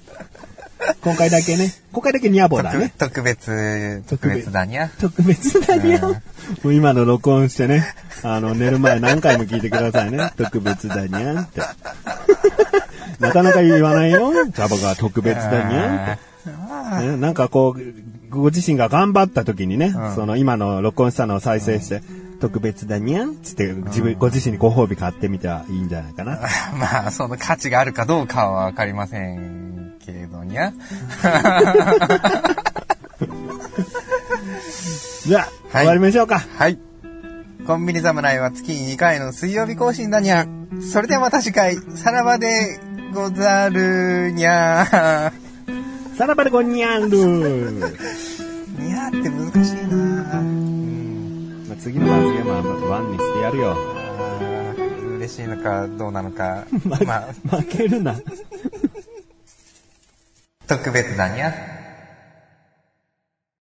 [1.04, 2.90] 今回だけね、今回だけニャボだね。
[2.96, 4.88] 特別、特別だにゃ。
[4.98, 6.00] 特別だにゃ。
[6.00, 6.14] も
[6.64, 7.84] う今の録音してね、
[8.22, 10.32] あの、寝る前何回も聞いてくださいね。
[10.38, 11.60] 特別だにゃって。
[13.20, 14.32] なかなか言わないよ。
[14.46, 17.06] チャボが特別だにゃって。
[17.06, 17.82] ね、なんかこう、
[18.30, 22.02] ご自身が頑張った時にね、んその今の録音したのを再生して、
[22.40, 26.40] 特別だにゃんつって自分、ご自身にご褒美買ってみてはいいんじゃないかな。
[26.78, 29.63] まあ、その価値があるかどうかはわかりません
[30.04, 30.72] けどにゃ。
[35.26, 36.38] じゃあ、はい終わりましょうか。
[36.38, 36.78] はい。
[37.66, 40.46] コンビニ侍は月に2回の水曜日更新だにゃ。
[40.92, 42.78] それではまた次回、さらばで
[43.14, 45.32] ござるにゃ。
[46.16, 48.24] さらばでごにゃんるー。
[48.78, 51.64] にゃって難しいなうん。
[51.68, 53.76] まあ、次の罰ゲームはワンにしてやるよ。
[55.16, 56.66] 嬉しいのかどうなのか。
[56.84, 58.14] ままあ、負けるな。
[60.66, 61.73] 特別なにゃ。